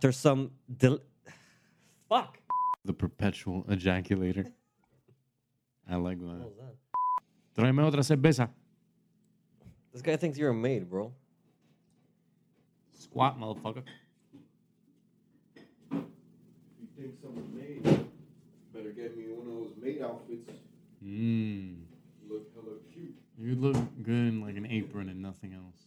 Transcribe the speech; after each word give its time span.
There's 0.00 0.16
some. 0.16 0.50
Del- 0.76 1.00
Fuck. 2.08 2.38
The 2.84 2.92
perpetual 2.92 3.64
ejaculator. 3.64 4.46
I 5.90 5.96
like 5.96 6.18
What 6.18 6.38
that. 6.38 6.44
was 6.44 6.56
that? 6.58 6.74
Tráeme 7.62 7.82
otra 7.90 8.02
cerveza. 8.02 8.48
This 9.92 10.02
guy 10.02 10.16
thinks 10.16 10.36
you're 10.38 10.50
a 10.50 10.54
maid, 10.54 10.88
bro. 10.90 11.12
Squat, 12.92 13.38
motherfucker. 13.40 13.82
You 15.90 16.04
think 16.96 17.14
someone 17.22 17.50
made? 17.56 17.82
Better 18.74 18.90
get 18.92 19.16
me 19.16 19.24
one 19.30 19.46
of 19.48 19.54
those 19.54 19.72
maid 19.80 20.02
outfits. 20.02 20.50
Mmm. 21.04 21.76
Look 22.28 22.42
hella 22.54 22.76
cute. 22.92 23.14
You 23.38 23.54
look 23.54 23.76
good 24.02 24.28
in 24.28 24.40
like 24.42 24.56
an 24.56 24.66
apron 24.66 25.08
and 25.08 25.22
nothing 25.22 25.54
else. 25.54 25.80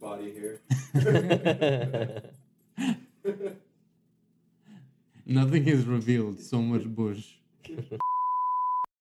Body 0.00 0.32
hair. 0.34 0.60
Nothing 5.24 5.66
is 5.66 5.86
revealed. 5.86 6.38
So 6.38 6.60
much 6.60 6.84
bush. 6.84 7.36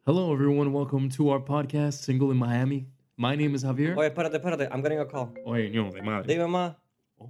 Hello, 0.05 0.31
everyone. 0.31 0.71
Welcome 0.71 1.09
to 1.09 1.29
our 1.31 1.41
podcast, 1.41 1.95
Single 2.05 2.31
in 2.31 2.37
Miami. 2.37 2.85
My 3.17 3.35
name 3.35 3.53
is 3.53 3.65
Javier. 3.65 3.97
Oye, 3.97 4.09
espérate, 4.09 4.39
espérate. 4.39 4.69
I'm 4.71 4.81
getting 4.81 4.99
a 4.99 5.05
call. 5.05 5.33
Oye, 5.45 5.69
ño, 5.69 5.91
de 5.91 6.01
madre. 6.01 6.25
Dime, 6.27 6.47
ma. 6.47 6.73
Oh. 7.19 7.29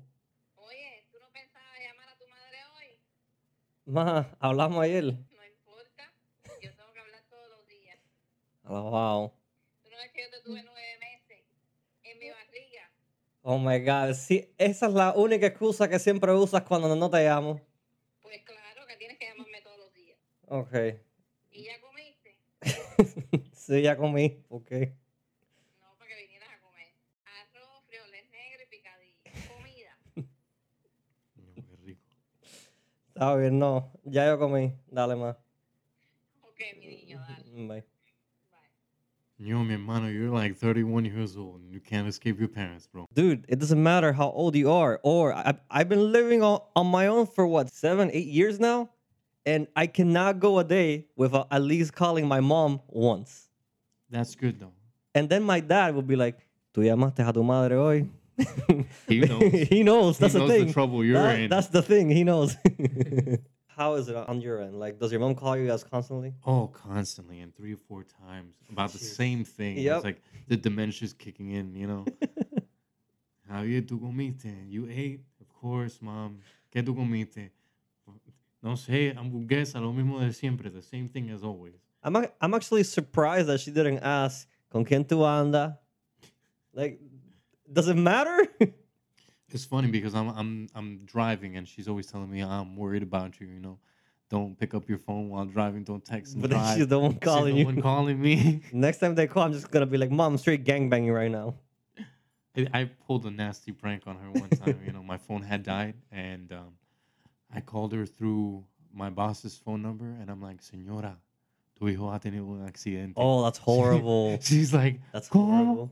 Oye, 0.69 1.03
¿tú 1.11 1.17
no 1.19 1.25
pensabas 1.33 1.79
llamar 1.81 2.09
a 2.09 2.16
tu 2.19 2.25
madre 2.29 2.59
hoy? 2.77 2.99
Ma, 3.88 4.27
hablamos 4.39 4.83
ayer. 4.83 5.03
No 5.03 5.44
importa. 5.44 6.13
Yo 6.61 6.69
tengo 6.75 6.94
que 6.94 6.99
hablar 6.99 7.23
todos 7.27 7.49
los 7.49 7.67
días. 7.67 7.97
Oh, 8.66 9.33
Oh 13.45 13.59
my 13.59 13.77
god. 13.79 14.13
Sí, 14.13 14.53
esa 14.57 14.88
es 14.88 14.93
la 14.93 15.11
única 15.13 15.45
excusa 15.45 15.89
que 15.89 15.99
siempre 15.99 16.31
usas 16.31 16.63
cuando 16.63 16.95
no 16.95 17.09
te 17.09 17.25
llamo. 17.25 17.59
Pues 18.21 18.41
claro 18.43 18.88
que 18.88 18.95
tienes 18.95 19.17
que 19.17 19.25
llamarme 19.27 19.61
todos 19.61 19.77
los 19.79 19.93
días. 19.93 20.17
Ok. 20.47 20.73
¿Y 21.52 21.66
ya 21.66 21.73
comiste? 21.81 22.39
sí, 23.53 23.81
ya 23.81 23.97
comí. 23.97 24.45
Ok. 24.47 24.71
No, 24.71 25.97
para 25.97 26.09
que 26.09 26.21
vinieras 26.21 26.49
a 26.52 26.59
comer. 26.61 26.88
Arroz, 27.25 27.83
frijoles 27.86 28.30
negros 28.31 28.61
y 28.66 28.69
picadillo. 28.69 29.19
Comida. 29.53 29.97
Ño, 31.36 31.66
qué 31.67 31.75
rico. 31.83 32.16
Está 33.09 33.36
bien, 33.36 33.59
no. 33.59 33.91
Ya 34.05 34.25
yo 34.25 34.39
comí. 34.39 34.73
Dale 34.88 35.17
más. 35.17 35.36
Ok, 36.44 36.61
mi 36.77 36.88
niño, 36.88 37.19
dale. 37.19 37.44
Bye. 37.67 37.92
Ño, 39.44 39.66
mi 39.66 39.73
hermano, 39.73 40.08
you're 40.08 40.30
like 40.30 40.55
31 40.55 41.03
years 41.05 41.36
old 41.36 41.59
and 41.61 41.72
you 41.73 41.81
can't 41.81 42.08
escape 42.08 42.39
your 42.39 42.47
parents, 42.47 42.88
bro. 42.88 43.05
Dude, 43.13 43.44
it 43.49 43.59
doesn't 43.59 43.81
matter 43.81 44.13
how 44.13 44.30
old 44.30 44.55
you 44.55 44.72
are. 44.72 45.02
Or 45.03 45.33
I, 45.33 45.53
I've 45.69 45.89
been 45.89 46.11
living 46.13 46.41
on, 46.41 46.61
on 46.77 46.88
my 46.88 47.08
own 47.08 47.25
for 47.27 47.45
what, 47.45 47.69
seven, 47.73 48.09
eight 48.14 48.27
years 48.27 48.59
now? 48.59 48.89
And 49.45 49.67
I 49.75 49.88
cannot 49.88 50.39
go 50.39 50.59
a 50.59 50.64
day 50.64 51.08
without 51.17 51.47
at 51.52 51.61
least 51.61 51.94
calling 51.94 52.25
my 52.25 52.39
mom 52.39 52.80
once. 52.88 53.49
That's 54.09 54.36
good, 54.36 54.59
though. 54.61 54.71
And 55.14 55.27
then 55.30 55.44
my 55.44 55.59
dad 55.59 55.94
would 55.95 56.08
be 56.08 56.16
like, 56.16 56.38
¿Tú 56.73 56.81
llamaste 56.81 57.27
a 57.27 57.33
tu 57.33 57.44
madre 57.44 57.75
hoy? 57.75 58.08
He 59.08 59.19
knows. 59.19 59.52
he 59.69 59.83
knows. 59.83 60.17
That's 60.17 60.33
knows 60.33 60.49
the 60.49 60.55
thing. 60.58 60.67
the 60.67 60.73
trouble 60.73 61.03
you're 61.03 61.21
That- 61.21 61.39
in. 61.39 61.49
That's 61.49 61.67
the 61.67 61.81
thing. 61.81 62.09
He 62.09 62.23
knows. 62.23 62.55
How 63.75 63.95
is 63.95 64.07
it 64.07 64.16
on 64.16 64.41
your 64.41 64.61
end? 64.61 64.79
Like, 64.79 64.99
does 64.99 65.11
your 65.11 65.19
mom 65.21 65.35
call 65.35 65.57
you 65.57 65.67
guys 65.67 65.83
constantly? 65.83 66.33
Oh, 66.45 66.67
constantly 66.67 67.39
and 67.39 67.55
three 67.55 67.73
or 67.73 67.77
four 67.77 68.03
times 68.03 68.55
about 68.69 68.91
the 68.91 68.99
same 68.99 69.43
thing. 69.43 69.77
Yep. 69.77 69.95
It's 69.95 70.05
like 70.05 70.21
the 70.47 70.57
dementia's 70.57 71.13
kicking 71.13 71.49
in, 71.52 71.75
you 71.75 71.88
know. 71.88 72.05
Javier, 73.52 73.81
tú 73.81 73.99
comiste. 73.99 74.53
You 74.67 74.88
ate, 74.89 75.21
of 75.41 75.49
course, 75.49 75.99
mom. 76.02 76.39
¿Qué 76.73 76.83
tú 76.83 76.95
comiste? 76.95 77.52
No 78.61 78.75
sé, 78.75 79.13
hamburguesa, 79.15 79.81
lo 79.81 79.91
mismo 79.91 80.19
de 80.21 80.31
siempre, 80.31 80.69
the 80.69 80.81
same 80.81 81.08
thing 81.09 81.30
as 81.31 81.43
always. 81.43 81.73
I'm, 82.02 82.15
ac- 82.15 82.31
I'm 82.39 82.53
actually 82.53 82.83
surprised 82.83 83.47
that 83.47 83.59
she 83.59 83.71
didn't 83.71 83.99
ask, 83.99 84.48
¿Con 84.71 84.86
quién 84.86 85.05
tú 85.05 85.23
anda? 85.25 85.80
Like, 86.73 86.99
does 87.71 87.87
it 87.89 87.95
matter? 87.98 88.48
It's 89.53 89.65
funny 89.65 89.89
because 89.89 90.15
I'm 90.15 90.30
I'm 90.30 90.67
I'm 90.75 90.99
driving 91.05 91.58
and 91.58 91.67
she's 91.67 91.87
always 91.87 92.08
telling 92.08 92.30
me 92.30 92.41
I'm 92.41 92.75
worried 92.75 93.03
about 93.03 93.39
you. 93.39 93.47
You 93.47 93.59
know, 93.59 93.80
don't 94.30 94.58
pick 94.58 94.73
up 94.73 94.89
your 94.89 94.97
phone 94.97 95.30
while 95.30 95.45
driving. 95.45 95.83
Don't 95.83 96.03
text 96.03 96.33
and 96.33 96.41
but 96.41 96.49
then 96.49 96.59
drive. 96.59 96.77
she's 96.77 96.87
the 96.87 96.99
one 96.99 97.11
She's 97.14 97.19
calling 97.19 97.53
the 97.53 97.59
you. 97.59 97.65
one 97.65 97.81
calling 97.81 98.19
me. 98.21 98.61
Next 98.73 98.97
time 98.97 99.15
they 99.15 99.27
call, 99.27 99.43
I'm 99.43 99.53
just 99.53 99.69
gonna 99.69 99.86
be 99.86 99.97
like, 99.97 100.11
Mom, 100.11 100.33
I'm 100.33 100.37
straight 100.37 100.63
gangbanging 100.65 101.13
right 101.13 101.31
now. 101.31 101.55
I, 102.55 102.67
I 102.73 102.89
pulled 103.08 103.25
a 103.25 103.31
nasty 103.31 103.71
prank 103.71 104.03
on 104.05 104.15
her 104.17 104.31
one 104.31 104.49
time. 104.49 104.80
you 104.86 104.92
know, 104.92 105.02
my 105.03 105.17
phone 105.17 105.42
had 105.42 105.63
died, 105.63 105.95
and 106.11 106.52
um, 106.52 106.73
I 107.53 107.61
called 107.61 107.93
her 107.93 108.05
through 108.05 108.63
my 108.93 109.09
boss's 109.09 109.55
phone 109.58 109.81
number, 109.81 110.05
and 110.05 110.30
I'm 110.30 110.42
like, 110.42 110.61
"Señora, 110.61 111.15
tu 111.77 111.86
hijo 111.86 112.09
ha 112.11 112.19
tenido 112.19 112.47
un 112.52 112.67
accidente." 112.67 113.13
Oh, 113.17 113.43
that's 113.43 113.58
horrible. 113.69 114.39
She's 114.42 114.73
like, 114.73 114.99
That's 115.11 115.27
horrible. 115.27 115.92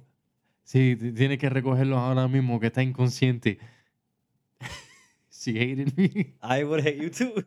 Sí, 0.64 0.96
tiene 0.96 1.38
que 1.38 1.50
recogerlo 1.50 1.98
ahora 1.98 2.28
mismo, 2.28 2.60
que 2.60 2.68
está 2.68 2.82
inconsciente. 2.84 3.60
she 5.30 5.52
hated 5.58 5.98
me. 5.98 6.36
I 6.42 6.64
would 6.64 6.82
hate 6.86 6.98
you 6.98 7.10
too. 7.10 7.44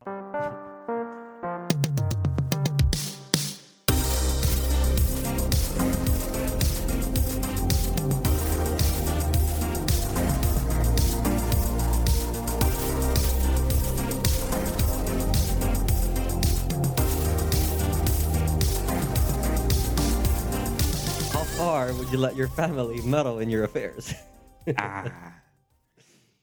You 22.15 22.21
let 22.21 22.37
your 22.37 22.47
family 22.47 23.03
meddle 23.03 23.41
in 23.41 23.51
your 23.51 23.65
affairs? 23.65 24.15
ah. 24.79 25.35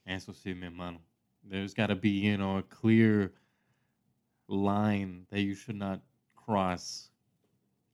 Eso 0.06 0.34
sí, 0.34 0.54
mi 0.54 0.66
hermano. 0.66 0.98
There's 1.50 1.74
got 1.74 1.88
to 1.88 1.96
be, 1.96 2.10
you 2.10 2.36
know, 2.36 2.58
a 2.58 2.62
clear 2.64 3.32
line 4.50 5.26
that 5.32 5.40
you 5.40 5.56
should 5.56 5.78
not 5.78 6.02
cross, 6.36 7.10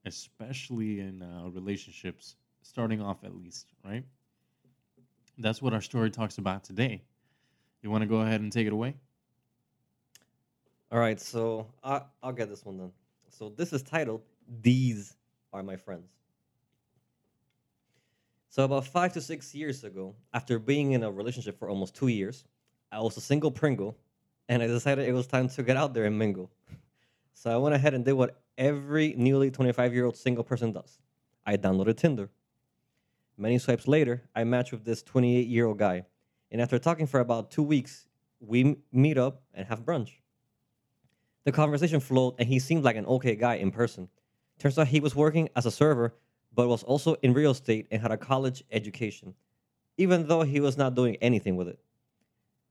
especially 0.07 1.01
in 1.01 1.21
uh, 1.21 1.49
relationships, 1.53 2.35
starting 2.63 2.99
off 2.99 3.23
at 3.23 3.35
least, 3.35 3.67
right? 3.85 4.03
That's 5.37 5.61
what 5.61 5.75
our 5.75 5.81
story 5.81 6.09
talks 6.09 6.39
about 6.39 6.63
today. 6.63 7.03
You 7.83 7.91
want 7.91 8.01
to 8.01 8.07
go 8.07 8.21
ahead 8.21 8.41
and 8.41 8.51
take 8.51 8.65
it 8.65 8.73
away? 8.73 8.95
All 10.91 10.97
right, 10.97 11.21
so 11.21 11.67
I, 11.83 12.01
I'll 12.23 12.33
get 12.33 12.49
this 12.49 12.65
one 12.65 12.79
then. 12.79 12.91
So 13.29 13.49
this 13.49 13.71
is 13.71 13.83
titled 13.83 14.23
"These 14.63 15.15
Are 15.53 15.61
My 15.61 15.75
Friends." 15.75 16.17
So 18.49 18.63
about 18.63 18.87
five 18.87 19.13
to 19.13 19.21
six 19.21 19.53
years 19.53 19.83
ago, 19.83 20.15
after 20.33 20.57
being 20.57 20.93
in 20.93 21.03
a 21.03 21.11
relationship 21.11 21.59
for 21.59 21.69
almost 21.69 21.95
two 21.95 22.07
years, 22.07 22.45
I 22.91 23.01
was 23.01 23.17
a 23.17 23.21
single 23.21 23.51
Pringle, 23.51 23.97
and 24.47 24.63
I 24.63 24.67
decided 24.67 25.07
it 25.07 25.13
was 25.13 25.27
time 25.27 25.49
to 25.49 25.63
get 25.63 25.77
out 25.77 25.93
there 25.93 26.05
and 26.05 26.17
mingle. 26.17 26.51
So 27.33 27.53
I 27.53 27.57
went 27.57 27.75
ahead 27.75 27.93
and 27.93 28.03
did 28.03 28.13
what 28.13 28.41
every 28.57 29.13
newly 29.15 29.51
25-year-old 29.51 30.17
single 30.17 30.43
person 30.43 30.71
does. 30.71 30.97
I 31.45 31.55
downloaded 31.55 31.97
Tinder. 31.97 32.31
Many 33.37 33.59
swipes 33.59 33.87
later, 33.87 34.23
I 34.35 34.43
matched 34.43 34.71
with 34.71 34.83
this 34.83 35.03
28-year-old 35.03 35.77
guy, 35.77 36.05
and 36.51 36.59
after 36.59 36.79
talking 36.79 37.05
for 37.05 37.19
about 37.19 37.51
two 37.51 37.61
weeks, 37.61 38.07
we 38.39 38.77
meet 38.91 39.19
up 39.19 39.43
and 39.53 39.67
have 39.67 39.85
brunch. 39.85 40.13
The 41.43 41.51
conversation 41.51 41.99
flowed, 41.99 42.33
and 42.39 42.49
he 42.49 42.57
seemed 42.57 42.83
like 42.83 42.95
an 42.95 43.05
okay 43.05 43.35
guy 43.35 43.57
in 43.57 43.69
person. 43.69 44.09
Turns 44.57 44.79
out 44.79 44.87
he 44.87 44.99
was 44.99 45.15
working 45.15 45.47
as 45.55 45.67
a 45.67 45.71
server, 45.71 46.15
but 46.57 46.67
was 46.67 46.81
also 46.83 47.13
in 47.21 47.33
real 47.33 47.51
estate 47.51 47.85
and 47.91 48.01
had 48.01 48.11
a 48.11 48.17
college 48.17 48.63
education, 48.71 49.35
even 49.95 50.27
though 50.27 50.41
he 50.41 50.59
was 50.59 50.75
not 50.75 50.95
doing 50.95 51.15
anything 51.21 51.55
with 51.55 51.67
it. 51.67 51.77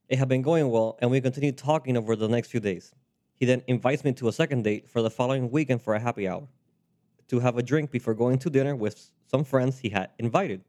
It 0.08 0.18
had 0.18 0.28
been 0.28 0.42
going 0.42 0.68
well, 0.70 0.98
and 1.00 1.08
we 1.08 1.20
continued 1.20 1.56
talking 1.56 1.96
over 1.96 2.16
the 2.16 2.28
next 2.28 2.50
few 2.50 2.58
days. 2.58 2.92
He 3.36 3.46
then 3.46 3.62
invites 3.68 4.02
me 4.02 4.12
to 4.14 4.26
a 4.26 4.32
second 4.32 4.64
date 4.64 4.90
for 4.90 5.02
the 5.02 5.10
following 5.10 5.52
weekend 5.52 5.82
for 5.82 5.94
a 5.94 6.00
happy 6.00 6.26
hour 6.26 6.48
to 7.28 7.38
have 7.38 7.58
a 7.58 7.62
drink 7.62 7.92
before 7.92 8.14
going 8.14 8.40
to 8.40 8.50
dinner 8.50 8.74
with 8.74 9.12
some 9.30 9.44
friends 9.44 9.78
he 9.78 9.90
had 9.90 10.10
invited. 10.18 10.64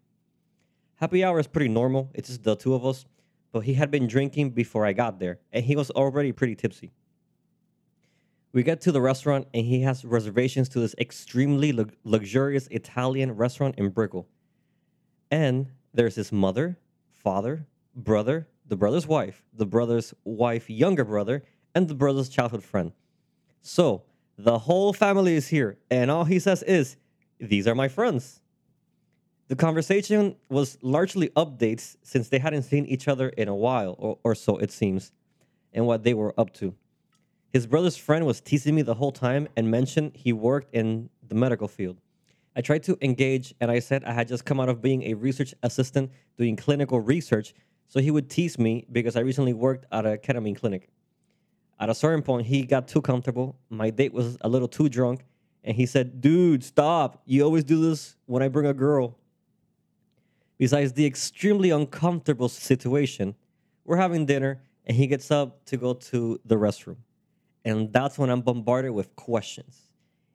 Happy 0.97 1.24
hour 1.24 1.39
is 1.39 1.47
pretty 1.47 1.69
normal, 1.69 2.12
it's 2.13 2.30
just 2.30 2.44
the 2.44 2.56
two 2.56 2.75
of 2.75 2.86
us, 2.86 3.06
but 3.51 3.62
he 3.62 3.74
had 3.74 3.89
been 3.89 4.06
drinking 4.06 4.51
before 4.51 4.86
I 4.86 4.94
got 4.94 5.19
there, 5.19 5.39
and 5.51 5.65
he 5.65 5.75
was 5.75 5.89
already 5.89 6.31
pretty 6.31 6.53
tipsy. 6.53 6.91
We 8.53 8.63
get 8.63 8.81
to 8.81 8.91
the 8.91 9.01
restaurant, 9.01 9.47
and 9.53 9.65
he 9.65 9.81
has 9.81 10.05
reservations 10.05 10.69
to 10.69 10.79
this 10.79 10.95
extremely 10.97 11.71
lux- 11.71 11.95
luxurious 12.03 12.67
Italian 12.67 13.33
restaurant 13.33 13.75
in 13.77 13.89
Brickell. 13.89 14.27
And 15.29 15.67
there's 15.94 16.15
his 16.15 16.31
mother, 16.31 16.79
father, 17.11 17.67
brother, 17.95 18.47
the 18.65 18.77
brother's 18.77 19.07
wife, 19.07 19.44
the 19.53 19.65
brother's 19.65 20.13
wife, 20.23 20.69
younger 20.69 21.03
brother, 21.03 21.44
and 21.75 21.88
the 21.88 21.95
brother's 21.95 22.29
childhood 22.29 22.63
friend. 22.63 22.94
So 23.61 24.03
the 24.38 24.59
whole 24.59 24.93
family 24.93 25.35
is 25.35 25.50
here, 25.50 25.77
and 25.91 26.09
all 26.09 26.23
he 26.25 26.39
says 26.39 26.63
is, 26.63 26.95
These 27.39 27.67
are 27.67 27.75
my 27.75 27.88
friends. 27.88 28.41
The 29.50 29.55
conversation 29.55 30.35
was 30.50 30.77
largely 30.81 31.29
updates 31.29 31.95
since 32.03 32.29
they 32.29 32.39
hadn't 32.39 32.63
seen 32.63 32.85
each 32.85 33.07
other 33.07 33.29
in 33.29 33.47
a 33.47 33.55
while, 33.55 33.95
or, 33.97 34.19
or 34.23 34.35
so 34.35 34.57
it 34.57 34.71
seems. 34.71 35.11
and 35.73 35.85
what 35.85 36.03
they 36.03 36.13
were 36.13 36.33
up 36.39 36.53
to. 36.53 36.73
His 37.53 37.65
brother's 37.65 37.97
friend 37.97 38.25
was 38.25 38.41
teasing 38.41 38.75
me 38.75 38.81
the 38.81 38.95
whole 38.95 39.11
time 39.11 39.47
and 39.55 39.71
mentioned 39.71 40.11
he 40.15 40.33
worked 40.33 40.73
in 40.73 41.09
the 41.27 41.35
medical 41.35 41.67
field. 41.67 41.97
I 42.55 42.61
tried 42.61 42.83
to 42.83 42.97
engage 43.01 43.53
and 43.61 43.71
I 43.71 43.79
said 43.79 44.03
I 44.03 44.13
had 44.13 44.27
just 44.27 44.44
come 44.44 44.59
out 44.59 44.67
of 44.67 44.81
being 44.81 45.03
a 45.03 45.13
research 45.13 45.53
assistant 45.63 46.11
doing 46.38 46.55
clinical 46.55 46.99
research, 46.99 47.53
so 47.88 47.99
he 47.99 48.11
would 48.11 48.29
tease 48.29 48.59
me 48.59 48.85
because 48.91 49.15
I 49.15 49.21
recently 49.21 49.53
worked 49.53 49.85
at 49.91 50.05
a 50.05 50.17
ketamine 50.17 50.59
clinic. 50.59 50.89
At 51.79 51.89
a 51.89 51.95
certain 51.95 52.23
point, 52.23 52.47
he 52.47 52.63
got 52.63 52.88
too 52.88 53.01
comfortable. 53.01 53.55
My 53.69 53.91
date 53.91 54.11
was 54.11 54.38
a 54.41 54.50
little 54.50 54.67
too 54.67 54.89
drunk, 54.89 55.23
and 55.63 55.75
he 55.75 55.85
said, 55.85 56.19
Dude, 56.19 56.63
stop. 56.63 57.21
You 57.25 57.43
always 57.43 57.63
do 57.63 57.79
this 57.79 58.15
when 58.25 58.41
I 58.41 58.47
bring 58.47 58.65
a 58.65 58.73
girl. 58.73 59.15
Besides 60.57 60.93
the 60.93 61.05
extremely 61.05 61.69
uncomfortable 61.69 62.50
situation, 62.50 63.35
we're 63.85 63.97
having 63.97 64.25
dinner, 64.25 64.59
and 64.85 64.97
he 64.97 65.05
gets 65.05 65.29
up 65.29 65.63
to 65.65 65.77
go 65.77 65.93
to 65.93 66.39
the 66.43 66.55
restroom. 66.55 66.97
And 67.67 67.91
that's 67.91 68.17
when 68.17 68.29
I'm 68.29 68.39
bombarded 68.39 68.91
with 68.91 69.13
questions. 69.17 69.89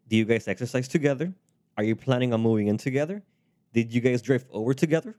Do 0.07 0.17
you 0.17 0.27
guys 0.27 0.47
exercise 0.47 0.87
together? 0.87 1.33
Are 1.79 1.83
you 1.83 1.97
planning 1.97 2.35
on 2.35 2.43
moving 2.43 2.67
in 2.67 2.77
together? 2.77 3.23
Did 3.73 3.95
you 3.95 4.03
guys 4.03 4.21
drive 4.21 4.45
over 4.53 4.75
together? 4.75 5.17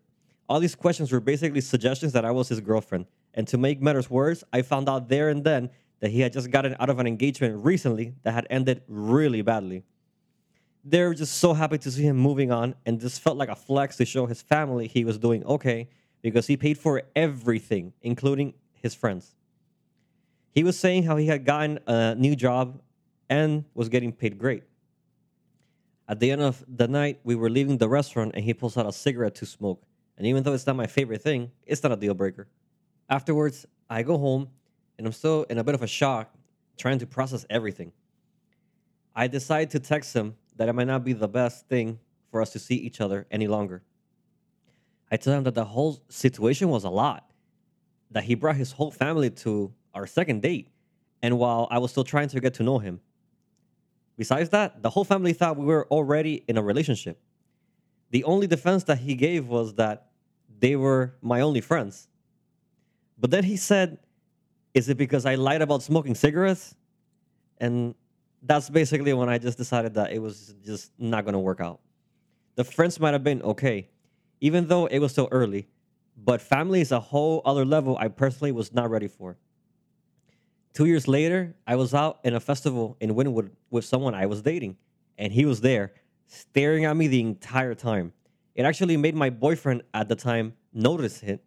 All 0.47 0.59
these 0.59 0.75
questions 0.75 1.11
were 1.11 1.19
basically 1.19 1.59
suggestions 1.59 2.13
that 2.13 2.23
I 2.23 2.29
was 2.29 2.49
his 2.49 2.59
girlfriend. 2.59 3.07
And 3.33 3.47
to 3.47 3.57
make 3.57 3.81
matters 3.81 4.11
worse, 4.11 4.43
I 4.53 4.61
found 4.61 4.89
out 4.89 5.09
there 5.09 5.29
and 5.29 5.43
then 5.43 5.71
that 6.01 6.11
he 6.11 6.19
had 6.19 6.33
just 6.33 6.51
gotten 6.51 6.75
out 6.79 6.91
of 6.91 6.99
an 6.99 7.07
engagement 7.07 7.65
recently 7.65 8.13
that 8.21 8.35
had 8.35 8.45
ended 8.51 8.83
really 8.87 9.41
badly. 9.41 9.83
They 10.85 11.01
were 11.01 11.15
just 11.15 11.39
so 11.39 11.55
happy 11.55 11.79
to 11.79 11.89
see 11.89 12.03
him 12.03 12.17
moving 12.17 12.51
on, 12.51 12.75
and 12.85 13.01
this 13.01 13.17
felt 13.17 13.37
like 13.37 13.49
a 13.49 13.55
flex 13.55 13.97
to 13.97 14.05
show 14.05 14.27
his 14.27 14.43
family 14.43 14.87
he 14.87 15.03
was 15.03 15.17
doing 15.17 15.43
okay 15.45 15.89
because 16.21 16.45
he 16.45 16.57
paid 16.57 16.77
for 16.77 17.01
everything, 17.15 17.93
including 18.03 18.53
his 18.73 18.93
friends. 18.93 19.33
He 20.53 20.63
was 20.63 20.77
saying 20.77 21.03
how 21.03 21.17
he 21.17 21.25
had 21.27 21.45
gotten 21.45 21.79
a 21.87 22.15
new 22.15 22.35
job 22.35 22.79
and 23.29 23.65
was 23.73 23.89
getting 23.89 24.13
paid 24.13 24.37
great. 24.37 24.63
At 26.07 26.19
the 26.19 26.31
end 26.31 26.41
of 26.41 26.63
the 26.67 26.87
night, 26.87 27.19
we 27.23 27.35
were 27.35 27.49
leaving 27.49 27.77
the 27.77 27.89
restaurant 27.89 28.33
and 28.35 28.43
he 28.43 28.53
pulls 28.53 28.77
out 28.77 28.85
a 28.85 28.91
cigarette 28.91 29.35
to 29.35 29.45
smoke. 29.47 29.81
And 30.17 30.27
even 30.27 30.43
though 30.43 30.53
it's 30.53 30.67
not 30.67 30.75
my 30.75 30.85
favorite 30.85 31.23
thing, 31.23 31.51
it's 31.65 31.81
not 31.81 31.91
a 31.91 31.95
deal 31.95 32.13
breaker. 32.13 32.47
Afterwards, 33.09 33.65
I 33.89 34.03
go 34.03 34.17
home 34.17 34.49
and 34.97 35.07
I'm 35.07 35.13
still 35.13 35.43
in 35.43 35.57
a 35.57 35.63
bit 35.63 35.73
of 35.73 35.81
a 35.81 35.87
shock 35.87 36.31
trying 36.77 36.99
to 36.99 37.07
process 37.07 37.45
everything. 37.49 37.91
I 39.15 39.27
decide 39.27 39.71
to 39.71 39.79
text 39.79 40.13
him 40.13 40.35
that 40.57 40.69
it 40.69 40.73
might 40.73 40.87
not 40.87 41.03
be 41.03 41.13
the 41.13 41.27
best 41.27 41.67
thing 41.67 41.99
for 42.29 42.41
us 42.41 42.51
to 42.51 42.59
see 42.59 42.75
each 42.75 43.01
other 43.01 43.25
any 43.31 43.47
longer. 43.47 43.81
I 45.09 45.17
tell 45.17 45.33
him 45.33 45.43
that 45.43 45.55
the 45.55 45.65
whole 45.65 45.99
situation 46.09 46.69
was 46.69 46.83
a 46.83 46.89
lot, 46.89 47.31
that 48.11 48.23
he 48.23 48.35
brought 48.35 48.55
his 48.55 48.71
whole 48.71 48.91
family 48.91 49.29
to 49.31 49.71
our 49.93 50.07
second 50.07 50.41
date, 50.41 50.69
and 51.21 51.37
while 51.37 51.67
I 51.71 51.79
was 51.79 51.91
still 51.91 52.03
trying 52.03 52.27
to 52.29 52.39
get 52.39 52.53
to 52.55 52.63
know 52.63 52.79
him. 52.79 52.99
Besides 54.17 54.49
that, 54.49 54.83
the 54.83 54.89
whole 54.89 55.03
family 55.03 55.33
thought 55.33 55.57
we 55.57 55.65
were 55.65 55.87
already 55.89 56.43
in 56.47 56.57
a 56.57 56.61
relationship. 56.61 57.19
The 58.11 58.23
only 58.25 58.45
defense 58.45 58.83
that 58.85 58.99
he 58.99 59.15
gave 59.15 59.47
was 59.47 59.73
that 59.75 60.11
they 60.59 60.75
were 60.75 61.15
my 61.21 61.41
only 61.41 61.61
friends. 61.61 62.07
But 63.17 63.31
then 63.31 63.43
he 63.43 63.57
said, 63.57 63.97
Is 64.73 64.89
it 64.89 64.97
because 64.97 65.25
I 65.25 65.35
lied 65.35 65.61
about 65.61 65.81
smoking 65.81 66.13
cigarettes? 66.13 66.75
And 67.59 67.95
that's 68.43 68.69
basically 68.69 69.13
when 69.13 69.29
I 69.29 69.37
just 69.37 69.57
decided 69.57 69.93
that 69.95 70.11
it 70.11 70.19
was 70.19 70.53
just 70.63 70.91
not 70.99 71.23
going 71.23 71.33
to 71.33 71.39
work 71.39 71.61
out. 71.61 71.79
The 72.55 72.63
friends 72.63 72.99
might 72.99 73.13
have 73.13 73.23
been 73.23 73.41
okay, 73.41 73.89
even 74.41 74.67
though 74.67 74.85
it 74.85 74.99
was 74.99 75.11
still 75.11 75.29
early, 75.31 75.67
but 76.17 76.41
family 76.41 76.81
is 76.81 76.91
a 76.91 76.99
whole 76.99 77.41
other 77.45 77.65
level 77.65 77.97
I 77.97 78.09
personally 78.09 78.51
was 78.51 78.73
not 78.73 78.89
ready 78.89 79.07
for. 79.07 79.37
Two 80.73 80.85
years 80.85 81.07
later, 81.07 81.55
I 81.67 81.75
was 81.75 81.93
out 81.93 82.19
in 82.23 82.33
a 82.33 82.39
festival 82.39 82.97
in 82.99 83.11
Wynwood 83.11 83.51
with 83.69 83.85
someone 83.85 84.15
I 84.15 84.25
was 84.25 84.41
dating, 84.41 84.77
and 85.19 85.31
he 85.31 85.45
was 85.45 85.61
there, 85.61 85.93
staring 86.25 86.85
at 86.85 86.97
me 86.97 87.07
the 87.07 87.21
entire 87.21 87.75
time. 87.75 88.11
It 88.55 88.63
actually 88.63 88.97
made 88.97 89.15
my 89.15 89.29
boyfriend 89.29 89.83
at 89.93 90.09
the 90.09 90.15
time 90.15 90.53
notice 90.73 91.21
it, 91.21 91.43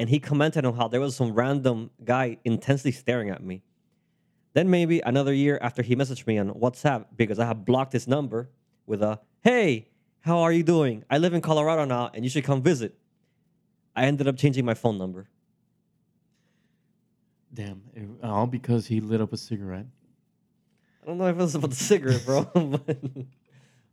and 0.00 0.08
he 0.08 0.18
commented 0.18 0.64
on 0.64 0.74
how 0.74 0.88
there 0.88 1.00
was 1.00 1.14
some 1.14 1.32
random 1.32 1.90
guy 2.04 2.38
intensely 2.44 2.90
staring 2.90 3.30
at 3.30 3.42
me. 3.42 3.62
Then 4.52 4.68
maybe 4.68 5.00
another 5.00 5.32
year 5.32 5.60
after 5.62 5.82
he 5.82 5.94
messaged 5.94 6.26
me 6.26 6.38
on 6.38 6.50
WhatsApp 6.50 7.06
because 7.16 7.38
I 7.38 7.46
had 7.46 7.64
blocked 7.64 7.92
his 7.92 8.08
number 8.08 8.50
with 8.84 9.00
a 9.00 9.20
"Hey, 9.42 9.90
how 10.20 10.38
are 10.38 10.52
you 10.52 10.64
doing? 10.64 11.04
I 11.08 11.18
live 11.18 11.34
in 11.34 11.40
Colorado 11.40 11.84
now, 11.84 12.10
and 12.12 12.24
you 12.24 12.30
should 12.30 12.44
come 12.44 12.62
visit." 12.62 12.98
I 13.94 14.06
ended 14.06 14.26
up 14.26 14.36
changing 14.36 14.64
my 14.64 14.74
phone 14.74 14.98
number. 14.98 15.28
Damn, 17.56 17.80
it- 17.94 18.22
all 18.22 18.46
because 18.46 18.86
he 18.86 19.00
lit 19.00 19.22
up 19.22 19.32
a 19.32 19.36
cigarette. 19.38 19.86
I 21.02 21.06
don't 21.06 21.16
know 21.16 21.26
if 21.28 21.36
it 21.36 21.38
was 21.38 21.54
about 21.54 21.70
the 21.70 21.76
cigarette, 21.76 22.22
bro, 22.26 22.44
but, 22.54 22.98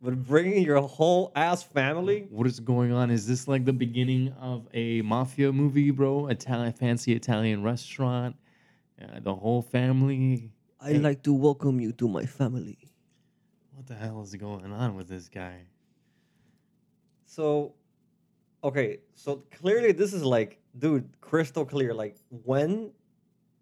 but 0.01 0.25
bringing 0.27 0.63
your 0.65 0.81
whole 0.81 1.31
ass 1.33 1.63
family. 1.63 2.27
What 2.29 2.45
is 2.45 2.59
going 2.59 2.91
on? 2.91 3.09
Is 3.09 3.25
this 3.25 3.47
like 3.47 3.63
the 3.63 3.71
beginning 3.71 4.33
of 4.41 4.67
a 4.73 5.01
mafia 5.03 5.53
movie, 5.53 5.91
bro? 5.91 6.27
Italian 6.27 6.73
fancy 6.73 7.13
Italian 7.13 7.63
restaurant. 7.63 8.35
Uh, 9.01 9.19
the 9.21 9.33
whole 9.33 9.61
family. 9.61 10.51
I'd 10.81 11.01
like 11.01 11.23
to 11.23 11.33
welcome 11.33 11.79
you 11.79 11.93
to 11.93 12.09
my 12.09 12.25
family. 12.25 12.77
What 13.75 13.87
the 13.87 13.95
hell 13.95 14.21
is 14.21 14.35
going 14.35 14.73
on 14.73 14.95
with 14.97 15.07
this 15.07 15.29
guy? 15.29 15.61
So, 17.25 17.73
okay, 18.63 18.99
so 19.15 19.43
clearly 19.51 19.93
this 19.93 20.11
is 20.13 20.23
like, 20.23 20.59
dude, 20.77 21.07
crystal 21.21 21.63
clear. 21.65 21.93
Like 21.93 22.17
when, 22.29 22.91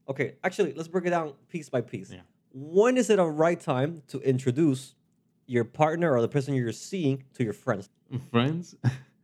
okay, 0.07 0.35
actually, 0.43 0.73
let's 0.73 0.87
break 0.87 1.05
it 1.05 1.11
down 1.11 1.33
piece 1.49 1.69
by 1.69 1.81
piece. 1.81 2.11
Yeah. 2.11 2.21
When 2.53 2.97
is 2.97 3.09
it 3.09 3.19
a 3.19 3.25
right 3.25 3.59
time 3.59 4.03
to 4.07 4.19
introduce 4.19 4.95
your 5.45 5.63
partner 5.63 6.13
or 6.13 6.21
the 6.21 6.27
person 6.27 6.53
you're 6.53 6.71
seeing 6.71 7.23
to 7.35 7.43
your 7.43 7.53
friends? 7.53 7.89
Friends? 8.31 8.75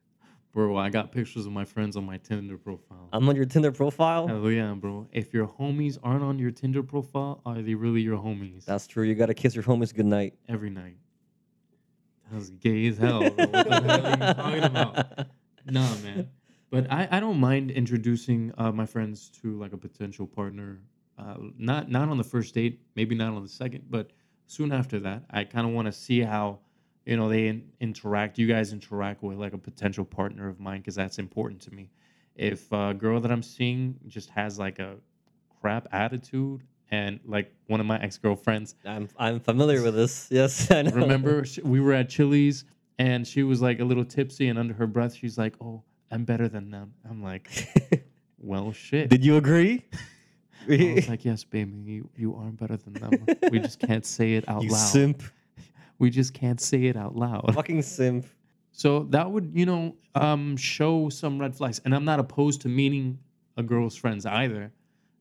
bro, 0.53 0.77
I 0.77 0.89
got 0.89 1.12
pictures 1.12 1.45
of 1.45 1.51
my 1.51 1.65
friends 1.65 1.95
on 1.97 2.06
my 2.06 2.18
Tinder 2.18 2.57
profile. 2.57 3.09
I'm 3.13 3.27
on 3.29 3.35
your 3.35 3.45
Tinder 3.45 3.71
profile. 3.71 4.27
Hell 4.27 4.50
yeah, 4.50 4.74
bro. 4.74 5.07
If 5.12 5.33
your 5.33 5.47
homies 5.47 5.97
aren't 6.01 6.24
on 6.24 6.39
your 6.39 6.51
Tinder 6.51 6.83
profile, 6.83 7.41
are 7.45 7.62
they 7.62 7.75
really 7.75 8.01
your 8.01 8.18
homies? 8.18 8.65
That's 8.65 8.88
true. 8.88 9.03
You 9.03 9.15
gotta 9.15 9.33
kiss 9.33 9.56
your 9.56 9.63
homies 9.63 9.94
goodnight. 9.94 10.35
Every 10.47 10.69
night. 10.69 10.97
That 12.31 12.38
was 12.38 12.50
gay 12.50 12.88
as 12.88 12.97
hell. 12.97 13.19
Bro. 13.19 13.45
What 13.45 13.51
the 13.51 13.81
hell 13.81 14.06
are 14.06 14.09
you 14.09 14.33
talking 14.33 14.63
about? 14.63 15.27
Nah, 15.69 15.95
man. 15.97 16.29
But 16.77 16.91
I, 16.91 17.07
I 17.09 17.19
don't 17.19 17.39
mind 17.39 17.71
introducing 17.71 18.53
uh, 18.57 18.71
my 18.71 18.85
friends 18.85 19.29
to 19.41 19.57
like 19.57 19.74
a 19.74 19.77
potential 19.77 20.27
partner. 20.27 20.79
Uh, 21.18 21.35
not 21.57 21.89
not 21.89 22.09
on 22.09 22.18
the 22.18 22.24
first 22.24 22.53
date, 22.53 22.79
maybe 22.96 23.15
not 23.15 23.34
on 23.34 23.41
the 23.41 23.50
second, 23.50 23.86
but 23.89 24.12
soon 24.46 24.72
after 24.72 25.00
that. 25.00 25.24
I 25.31 25.43
kind 25.43 25.65
of 25.65 25.74
want 25.74 25.88
to 25.88 25.91
see 25.91 26.22
how 26.22 26.60
you 27.05 27.17
know 27.17 27.29
they 27.29 27.48
in, 27.48 27.72
interact. 27.79 28.38
You 28.38 28.48
guys 28.48 28.74
interact 28.74 29.24
with 29.24 29.39
like 29.39 29.53
a 29.53 29.57
potential 29.57 30.05
partner 30.05 30.48
of 30.48 30.60
mine 30.60 30.81
because 30.81 30.93
that's 30.93 31.17
important 31.17 31.62
to 31.62 31.74
me. 31.74 31.89
If 32.36 32.72
a 32.72 32.93
girl 32.93 33.19
that 33.22 33.31
I'm 33.31 33.41
seeing 33.41 33.96
just 34.07 34.29
has 34.29 34.60
like 34.60 34.77
a 34.77 34.98
crap 35.60 35.88
attitude 35.91 36.62
and 36.91 37.19
like 37.25 37.51
one 37.65 37.79
of 37.79 37.88
my 37.88 38.00
ex 38.00 38.19
girlfriends 38.19 38.75
I'm 38.86 39.10
I'm 39.17 39.39
familiar 39.39 39.81
with 39.81 39.96
this. 39.96 40.27
Yes, 40.29 40.69
I 40.77 40.84
know. 40.84 40.91
Remember, 40.91 41.43
we 41.63 41.79
were 41.79 41.93
at 41.93 42.10
Chili's 42.10 42.65
and 43.00 43.27
she 43.27 43.41
was 43.41 43.63
like 43.63 43.79
a 43.79 43.84
little 43.84 44.05
tipsy, 44.05 44.48
and 44.48 44.60
under 44.60 44.75
her 44.75 44.88
breath, 44.88 45.15
she's 45.15 45.38
like, 45.39 45.55
"Oh, 45.60 45.84
I'm 46.12 46.26
better 46.26 46.48
than 46.48 46.72
them." 46.72 46.94
I'm 47.10 47.22
like, 47.24 47.50
"Well, 48.40 48.72
shit." 48.74 49.10
Did 49.10 49.24
you 49.26 49.38
agree? 49.38 49.86
I 50.70 50.94
was 50.96 51.08
like, 51.14 51.26
"Yes, 51.26 51.44
baby, 51.44 51.78
you 51.78 52.10
you 52.16 52.36
are 52.36 52.52
better 52.52 52.78
than 52.78 52.94
them. 52.94 53.26
We 53.52 53.60
just 53.60 53.80
can't 53.80 54.06
say 54.06 54.34
it 54.34 54.48
out 54.48 54.64
you 54.64 54.70
loud. 54.70 54.78
simp, 54.78 55.24
We 56.00 56.10
just 56.10 56.34
can't 56.34 56.60
say 56.62 56.86
it 56.86 56.96
out 56.96 57.16
loud." 57.16 57.54
fucking 57.54 57.82
simp. 57.82 58.26
So 58.72 59.04
that 59.10 59.32
would, 59.32 59.52
you 59.56 59.66
know, 59.66 59.96
um, 60.14 60.56
show 60.56 61.10
some 61.10 61.40
red 61.40 61.56
flags. 61.56 61.82
And 61.84 61.96
I'm 61.96 62.06
not 62.06 62.20
opposed 62.20 62.62
to 62.62 62.70
meeting 62.70 63.18
a 63.58 63.64
girl's 63.64 63.96
friends 63.96 64.24
either. 64.26 64.72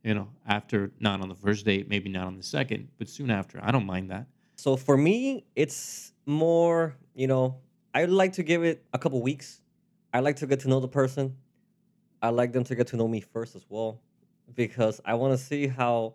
You 0.05 0.14
know, 0.14 0.28
after 0.47 0.93
not 1.00 1.21
on 1.23 1.28
the 1.31 1.35
first 1.35 1.64
date, 1.64 1.88
maybe 1.88 2.11
not 2.11 2.26
on 2.26 2.37
the 2.37 2.43
second, 2.43 2.88
but 2.99 3.09
soon 3.09 3.31
after. 3.31 3.59
I 3.62 3.73
don't 3.73 3.87
mind 3.87 4.11
that. 4.11 4.26
So 4.57 4.76
for 4.76 4.97
me, 4.97 5.47
it's 5.57 6.12
more, 6.26 6.95
you 7.14 7.26
know, 7.26 7.57
I 7.95 8.02
would 8.02 8.11
like 8.11 8.35
to 8.35 8.43
give 8.43 8.62
it 8.62 8.85
a 8.93 8.99
couple 8.99 9.21
weeks. 9.23 9.61
I 10.16 10.20
like 10.20 10.37
to 10.37 10.46
get 10.46 10.61
to 10.61 10.68
know 10.68 10.80
the 10.80 10.88
person. 10.88 11.37
I 12.23 12.30
like 12.30 12.50
them 12.54 12.64
to 12.64 12.75
get 12.75 12.87
to 12.87 12.96
know 12.96 13.06
me 13.06 13.20
first 13.20 13.54
as 13.54 13.66
well, 13.68 14.00
because 14.54 14.99
I 15.04 15.12
want 15.12 15.38
to 15.38 15.44
see 15.50 15.66
how, 15.66 16.14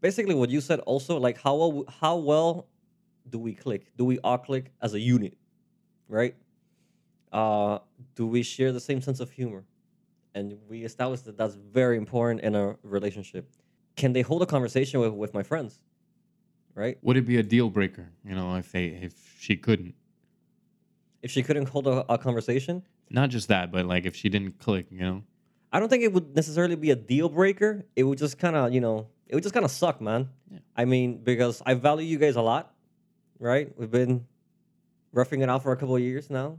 basically, 0.00 0.36
what 0.36 0.48
you 0.48 0.60
said 0.60 0.78
also, 0.80 1.18
like 1.18 1.42
how 1.42 1.56
well 1.56 1.84
how 2.00 2.14
well 2.18 2.68
do 3.28 3.40
we 3.40 3.52
click? 3.52 3.90
Do 3.96 4.04
we 4.04 4.20
all 4.20 4.38
click 4.38 4.70
as 4.80 4.94
a 4.94 5.00
unit, 5.00 5.36
right? 6.06 6.36
Uh, 7.32 7.80
do 8.14 8.28
we 8.28 8.44
share 8.44 8.70
the 8.70 8.78
same 8.78 9.00
sense 9.00 9.18
of 9.18 9.32
humor? 9.32 9.64
And 10.36 10.56
we 10.68 10.84
established 10.84 11.24
that 11.24 11.36
that's 11.36 11.56
very 11.56 11.96
important 11.96 12.42
in 12.42 12.54
a 12.54 12.76
relationship. 12.84 13.50
Can 13.96 14.12
they 14.12 14.22
hold 14.22 14.42
a 14.42 14.46
conversation 14.46 15.00
with, 15.00 15.14
with 15.14 15.34
my 15.34 15.42
friends, 15.42 15.80
right? 16.76 16.96
Would 17.02 17.16
it 17.16 17.26
be 17.26 17.38
a 17.38 17.42
deal 17.42 17.70
breaker, 17.70 18.06
you 18.24 18.36
know, 18.36 18.54
if 18.54 18.70
they 18.70 18.84
if 19.08 19.14
she 19.40 19.56
couldn't? 19.56 19.96
If 21.26 21.32
she 21.32 21.42
couldn't 21.42 21.68
hold 21.68 21.88
a, 21.88 22.06
a 22.08 22.16
conversation, 22.18 22.84
Not 23.10 23.30
just 23.30 23.48
that, 23.48 23.72
but 23.72 23.84
like 23.84 24.06
if 24.06 24.14
she 24.14 24.28
didn't 24.28 24.60
click, 24.60 24.86
you 24.92 25.00
know. 25.00 25.22
I 25.72 25.80
don't 25.80 25.88
think 25.88 26.04
it 26.04 26.12
would 26.12 26.36
necessarily 26.36 26.76
be 26.76 26.90
a 26.92 26.94
deal 26.96 27.28
breaker. 27.28 27.84
It 27.96 28.04
would 28.04 28.16
just 28.16 28.38
kind 28.38 28.54
of, 28.54 28.72
you 28.72 28.80
know, 28.80 29.08
it 29.26 29.34
would 29.34 29.42
just 29.42 29.52
kind 29.52 29.64
of 29.64 29.72
suck, 29.72 30.00
man. 30.00 30.28
Yeah. 30.48 30.60
I 30.76 30.84
mean, 30.84 31.18
because 31.18 31.62
I 31.66 31.74
value 31.74 32.06
you 32.06 32.18
guys 32.18 32.36
a 32.36 32.42
lot, 32.42 32.72
right? 33.40 33.66
We've 33.76 33.90
been 33.90 34.24
roughing 35.12 35.40
it 35.40 35.48
out 35.50 35.64
for 35.64 35.72
a 35.72 35.76
couple 35.76 35.96
of 35.96 36.02
years 36.02 36.30
now, 36.30 36.58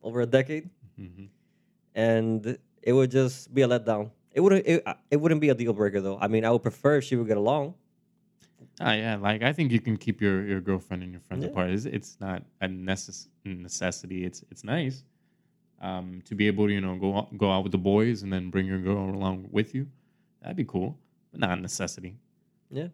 over 0.00 0.20
a 0.20 0.26
decade, 0.26 0.70
hmm 0.96 1.26
and 1.96 2.56
it 2.82 2.92
would 2.92 3.10
just 3.10 3.52
be 3.52 3.62
a 3.62 3.68
letdown. 3.68 4.12
It 4.30 4.40
wouldn't. 4.40 4.64
It, 4.64 4.86
it 5.10 5.16
wouldn't 5.20 5.40
be 5.40 5.48
a 5.48 5.54
deal 5.54 5.72
breaker 5.72 6.00
though. 6.00 6.18
I 6.20 6.28
mean, 6.28 6.44
I 6.44 6.50
would 6.52 6.62
prefer 6.62 6.98
if 6.98 7.04
she 7.04 7.16
would 7.16 7.26
get 7.26 7.36
along. 7.36 7.74
Ah, 8.80 8.92
yeah. 8.94 9.16
Like 9.16 9.42
I 9.42 9.52
think 9.52 9.72
you 9.72 9.80
can 9.80 9.96
keep 9.96 10.20
your, 10.20 10.44
your 10.46 10.60
girlfriend 10.60 11.02
and 11.02 11.10
your 11.12 11.20
friends 11.20 11.44
Yeah. 11.44 11.50
apart. 11.50 11.70
It's, 11.70 11.84
it's 11.84 12.16
not 12.20 12.42
a 12.60 12.68
necess- 12.68 13.28
necessity. 13.44 14.24
It's 14.24 14.44
it's 14.50 14.62
nice 14.64 15.02
um, 15.80 16.22
to 16.26 16.34
be 16.34 16.46
able 16.46 16.66
to 16.68 16.72
you 16.72 16.80
know 16.80 16.96
go 16.96 17.16
out, 17.16 17.36
go 17.36 17.50
out 17.50 17.62
with 17.64 17.72
the 17.72 17.78
boys 17.78 18.22
and 18.22 18.32
then 18.32 18.50
bring 18.50 18.66
your 18.66 18.78
girl 18.78 19.10
along 19.10 19.48
with 19.50 19.74
you. 19.74 19.86
That'd 20.42 20.56
be 20.56 20.64
cool, 20.64 20.96
but 21.32 21.40
not 21.40 21.58
a 21.58 21.60
necessity. 21.60 22.14
Yeah, 22.70 22.88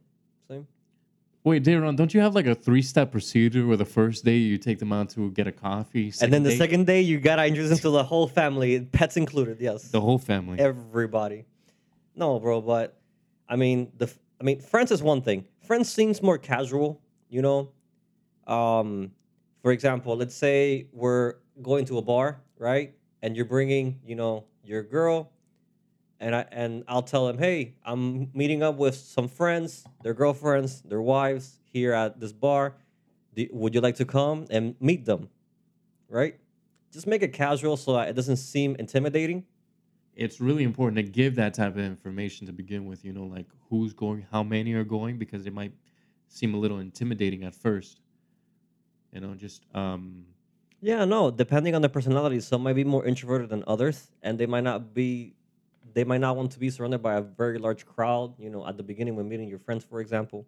same. 0.48 0.66
Wait, 1.44 1.62
Daron, 1.62 1.94
don't 1.94 2.14
you 2.14 2.20
have 2.20 2.34
like 2.34 2.46
a 2.46 2.54
three 2.54 2.80
step 2.80 3.10
procedure 3.12 3.66
where 3.66 3.76
the 3.76 3.84
first 3.84 4.24
day 4.24 4.36
you 4.38 4.56
take 4.56 4.78
them 4.78 4.92
out 4.94 5.10
to 5.10 5.30
get 5.32 5.46
a 5.46 5.52
coffee, 5.52 6.10
and 6.22 6.32
then 6.32 6.42
the 6.42 6.50
date, 6.50 6.58
second 6.58 6.86
day, 6.86 7.02
you 7.02 7.20
gotta 7.20 7.44
introduce 7.44 7.68
them 7.68 7.78
to 7.80 7.90
the 7.90 8.04
whole 8.04 8.26
family, 8.26 8.80
pets 8.80 9.18
included. 9.18 9.58
Yes, 9.60 9.90
the 9.90 10.00
whole 10.00 10.18
family. 10.18 10.58
everybody. 10.58 11.44
No, 12.16 12.38
bro, 12.40 12.62
but 12.62 12.96
I 13.46 13.56
mean 13.56 13.92
the 13.98 14.10
I 14.44 14.46
mean 14.46 14.60
friends 14.60 14.90
is 14.90 15.02
one 15.02 15.22
thing. 15.22 15.46
Friends 15.66 15.90
seems 15.90 16.22
more 16.22 16.36
casual, 16.36 17.00
you 17.30 17.40
know. 17.40 17.70
Um, 18.46 19.12
for 19.62 19.72
example, 19.72 20.14
let's 20.18 20.34
say 20.34 20.86
we're 20.92 21.36
going 21.62 21.86
to 21.86 21.96
a 21.96 22.02
bar, 22.02 22.42
right? 22.58 22.92
And 23.22 23.34
you're 23.34 23.46
bringing, 23.46 24.00
you 24.04 24.16
know, 24.16 24.44
your 24.62 24.82
girl, 24.82 25.32
and 26.20 26.36
I 26.36 26.44
and 26.52 26.84
I'll 26.88 27.00
tell 27.00 27.26
them, 27.26 27.38
hey, 27.38 27.76
I'm 27.86 28.30
meeting 28.34 28.62
up 28.62 28.76
with 28.76 28.96
some 28.96 29.28
friends, 29.28 29.86
their 30.02 30.12
girlfriends, 30.12 30.82
their 30.82 31.00
wives 31.00 31.58
here 31.72 31.94
at 31.94 32.20
this 32.20 32.34
bar. 32.34 32.74
Do, 33.34 33.48
would 33.50 33.74
you 33.74 33.80
like 33.80 33.96
to 33.96 34.04
come 34.04 34.44
and 34.50 34.74
meet 34.78 35.06
them? 35.06 35.30
Right? 36.06 36.38
Just 36.92 37.06
make 37.06 37.22
it 37.22 37.32
casual 37.32 37.78
so 37.78 37.98
it 37.98 38.12
doesn't 38.12 38.36
seem 38.36 38.76
intimidating. 38.78 39.46
It's 40.16 40.40
really 40.40 40.64
important 40.64 40.96
to 40.96 41.02
give 41.02 41.34
that 41.36 41.54
type 41.54 41.72
of 41.72 41.84
information 41.84 42.46
to 42.46 42.52
begin 42.52 42.86
with. 42.86 43.04
You 43.04 43.12
know, 43.12 43.24
like 43.24 43.46
who's 43.68 43.92
going, 43.92 44.26
how 44.30 44.42
many 44.42 44.72
are 44.74 44.84
going, 44.84 45.18
because 45.18 45.46
it 45.46 45.52
might 45.52 45.72
seem 46.28 46.54
a 46.54 46.56
little 46.56 46.78
intimidating 46.78 47.44
at 47.44 47.54
first. 47.54 48.00
You 49.12 49.20
know, 49.20 49.34
just 49.34 49.64
um, 49.74 50.26
Yeah, 50.80 51.04
no, 51.04 51.30
depending 51.30 51.74
on 51.74 51.82
the 51.82 51.88
personality, 51.88 52.40
some 52.40 52.62
might 52.62 52.74
be 52.74 52.84
more 52.84 53.04
introverted 53.04 53.48
than 53.48 53.62
others, 53.66 54.10
and 54.22 54.38
they 54.38 54.46
might 54.46 54.64
not 54.64 54.94
be 54.94 55.34
they 55.92 56.04
might 56.04 56.20
not 56.20 56.36
want 56.36 56.50
to 56.50 56.58
be 56.58 56.70
surrounded 56.70 57.02
by 57.02 57.14
a 57.14 57.20
very 57.20 57.58
large 57.58 57.86
crowd, 57.86 58.34
you 58.38 58.50
know, 58.50 58.66
at 58.66 58.76
the 58.76 58.82
beginning 58.82 59.14
when 59.14 59.28
meeting 59.28 59.48
your 59.48 59.58
friends, 59.60 59.84
for 59.84 60.00
example. 60.00 60.46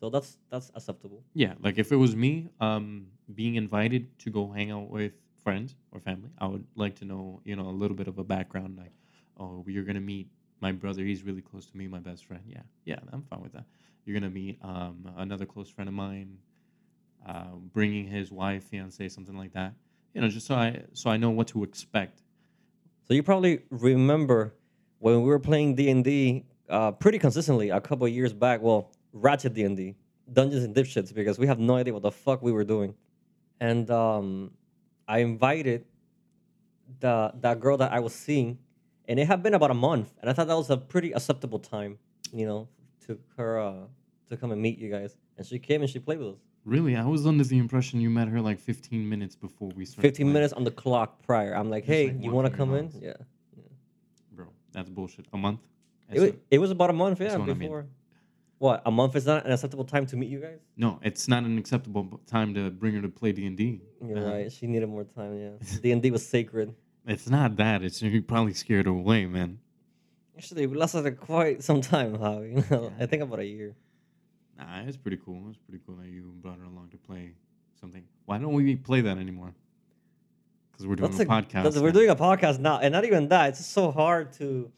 So 0.00 0.10
that's 0.10 0.38
that's 0.50 0.70
acceptable. 0.74 1.22
yeah, 1.34 1.54
like 1.60 1.78
if 1.78 1.90
it 1.92 1.96
was 1.96 2.14
me, 2.14 2.48
um, 2.60 3.06
being 3.34 3.56
invited 3.56 4.18
to 4.20 4.30
go 4.30 4.50
hang 4.50 4.70
out 4.70 4.88
with 4.90 5.12
friends 5.46 5.76
or 5.92 6.00
family, 6.00 6.30
I 6.38 6.46
would 6.48 6.64
like 6.74 6.96
to 6.96 7.04
know, 7.04 7.40
you 7.44 7.54
know, 7.54 7.68
a 7.68 7.76
little 7.82 7.96
bit 7.96 8.08
of 8.08 8.18
a 8.18 8.24
background, 8.24 8.76
like, 8.76 8.90
oh, 9.38 9.64
you're 9.68 9.84
gonna 9.84 10.00
meet 10.00 10.26
my 10.60 10.72
brother. 10.72 11.04
He's 11.04 11.22
really 11.22 11.40
close 11.40 11.66
to 11.66 11.76
me, 11.76 11.86
my 11.86 12.00
best 12.00 12.24
friend. 12.24 12.42
Yeah, 12.48 12.64
yeah, 12.84 12.98
I'm 13.12 13.22
fine 13.30 13.42
with 13.42 13.52
that. 13.52 13.62
You're 14.04 14.18
gonna 14.18 14.36
meet 14.42 14.58
um, 14.62 15.08
another 15.16 15.46
close 15.46 15.70
friend 15.70 15.86
of 15.86 15.94
mine, 15.94 16.38
uh, 17.24 17.54
bringing 17.72 18.06
his 18.06 18.32
wife, 18.32 18.64
fiance, 18.64 19.08
something 19.08 19.36
like 19.36 19.52
that. 19.52 19.74
You 20.14 20.20
know, 20.20 20.28
just 20.28 20.48
so 20.48 20.56
I 20.56 20.82
so 20.94 21.10
I 21.10 21.16
know 21.16 21.30
what 21.30 21.46
to 21.48 21.62
expect. 21.62 22.22
So 23.06 23.14
you 23.14 23.22
probably 23.22 23.60
remember 23.70 24.56
when 24.98 25.22
we 25.22 25.28
were 25.28 25.38
playing 25.38 25.76
D 25.76 25.90
and 25.90 26.02
D 26.02 26.44
uh, 26.68 26.90
pretty 26.90 27.20
consistently 27.20 27.70
a 27.70 27.80
couple 27.80 28.08
years 28.08 28.32
back. 28.32 28.62
Well, 28.62 28.90
Ratchet 29.12 29.54
D 29.54 29.62
and 29.62 29.76
D, 29.76 29.94
Dungeons 30.32 30.64
and 30.64 30.74
Dipshits, 30.74 31.14
because 31.14 31.38
we 31.38 31.46
have 31.46 31.60
no 31.60 31.76
idea 31.76 31.92
what 31.92 32.02
the 32.02 32.10
fuck 32.10 32.42
we 32.42 32.50
were 32.50 32.64
doing. 32.64 32.96
And 33.60 33.88
um, 33.92 34.50
I 35.08 35.18
invited 35.18 35.84
the 37.00 37.32
that 37.40 37.60
girl 37.60 37.76
that 37.78 37.92
I 37.92 38.00
was 38.00 38.14
seeing, 38.14 38.58
and 39.08 39.18
it 39.18 39.26
had 39.26 39.42
been 39.42 39.54
about 39.54 39.70
a 39.70 39.74
month, 39.74 40.12
and 40.20 40.30
I 40.30 40.32
thought 40.32 40.48
that 40.48 40.56
was 40.56 40.70
a 40.70 40.76
pretty 40.76 41.12
acceptable 41.12 41.58
time, 41.58 41.98
you 42.32 42.46
know, 42.46 42.68
to 43.06 43.18
her 43.36 43.60
uh, 43.60 43.74
to 44.28 44.36
come 44.36 44.52
and 44.52 44.60
meet 44.60 44.78
you 44.78 44.90
guys. 44.90 45.16
And 45.36 45.46
she 45.46 45.58
came 45.58 45.82
and 45.82 45.90
she 45.90 45.98
played 45.98 46.18
with 46.18 46.28
us. 46.34 46.40
Really, 46.64 46.96
I 46.96 47.04
was 47.04 47.26
under 47.26 47.44
the 47.44 47.58
impression 47.58 48.00
you 48.00 48.10
met 48.10 48.26
her 48.28 48.40
like 48.40 48.58
15 48.58 49.08
minutes 49.08 49.36
before 49.36 49.68
we 49.76 49.84
started. 49.84 50.02
15 50.08 50.24
playing. 50.24 50.32
minutes 50.34 50.52
on 50.52 50.64
the 50.64 50.70
clock 50.72 51.22
prior. 51.22 51.54
I'm 51.54 51.70
like, 51.70 51.84
Just 51.84 51.92
hey, 51.92 52.06
like 52.08 52.24
you 52.24 52.32
want 52.32 52.50
to 52.50 52.56
come 52.56 52.70
in? 52.70 52.86
rounds. 52.86 52.98
Yeah. 53.00 53.12
bro. 54.32 54.46
That's 54.72 54.88
bullshit. 54.88 55.26
A 55.32 55.36
month. 55.36 55.60
It 56.10 56.20
was, 56.20 56.32
it 56.50 56.58
was 56.58 56.70
about 56.70 56.90
a 56.90 56.92
month, 56.92 57.20
yeah, 57.20 57.36
what 57.36 57.48
I 57.50 57.54
mean. 57.54 57.84
What 58.58 58.82
a 58.86 58.90
month 58.90 59.14
is 59.16 59.26
not 59.26 59.44
an 59.44 59.52
acceptable 59.52 59.84
time 59.84 60.06
to 60.06 60.16
meet 60.16 60.30
you 60.30 60.40
guys? 60.40 60.60
no, 60.76 60.98
it's 61.02 61.28
not 61.28 61.44
an 61.44 61.58
acceptable 61.58 62.20
time 62.26 62.54
to 62.54 62.70
bring 62.70 62.94
her 62.94 63.02
to 63.02 63.08
play 63.08 63.32
D 63.32 63.46
and 63.46 63.56
D. 63.56 63.82
You're 64.04 64.18
uh-huh. 64.18 64.32
right. 64.32 64.52
She 64.52 64.66
needed 64.66 64.88
more 64.88 65.04
time. 65.04 65.38
Yeah, 65.38 65.78
D 65.82 65.92
and 65.92 66.02
D 66.02 66.10
was 66.10 66.26
sacred. 66.26 66.74
It's 67.06 67.28
not 67.28 67.56
that. 67.56 67.82
It's 67.82 68.00
you 68.02 68.22
probably 68.22 68.54
scared 68.54 68.86
her 68.86 68.92
away, 68.92 69.26
man. 69.26 69.58
Actually, 70.36 70.66
we 70.66 70.76
lasted 70.76 71.18
quite 71.18 71.62
some 71.62 71.80
time. 71.80 72.18
How 72.18 72.40
you 72.40 72.64
know? 72.70 72.92
I 72.98 73.06
think 73.06 73.22
about 73.22 73.40
a 73.40 73.46
year. 73.46 73.74
Nah, 74.58 74.80
it's 74.86 74.96
pretty 74.96 75.18
cool. 75.24 75.48
It's 75.50 75.58
pretty 75.58 75.82
cool 75.86 75.96
that 75.96 76.08
you 76.08 76.32
brought 76.40 76.58
her 76.58 76.64
along 76.64 76.88
to 76.90 76.96
play 76.96 77.32
something. 77.78 78.04
Why 78.24 78.38
don't 78.38 78.54
we 78.54 78.74
play 78.76 79.02
that 79.02 79.18
anymore? 79.18 79.54
Because 80.72 80.86
we're 80.86 80.96
doing 80.96 81.10
That's 81.10 81.20
a, 81.20 81.24
a- 81.24 81.26
podcast. 81.26 81.80
We're 81.80 81.92
doing 81.92 82.10
a 82.10 82.16
podcast 82.16 82.58
now, 82.58 82.78
and 82.78 82.92
not 82.92 83.04
even 83.04 83.28
that. 83.28 83.50
It's 83.50 83.66
so 83.66 83.90
hard 83.90 84.32
to. 84.34 84.70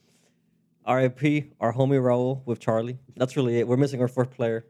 RIP, 0.89 1.53
our 1.61 1.73
homie 1.73 2.01
Raul 2.01 2.43
with 2.47 2.59
Charlie. 2.61 2.99
That's 3.17 3.37
really 3.37 3.59
it. 3.59 3.69
We're 3.69 3.77
missing 3.77 4.01
our 4.01 4.09
fourth 4.09 4.31
player. 4.31 4.65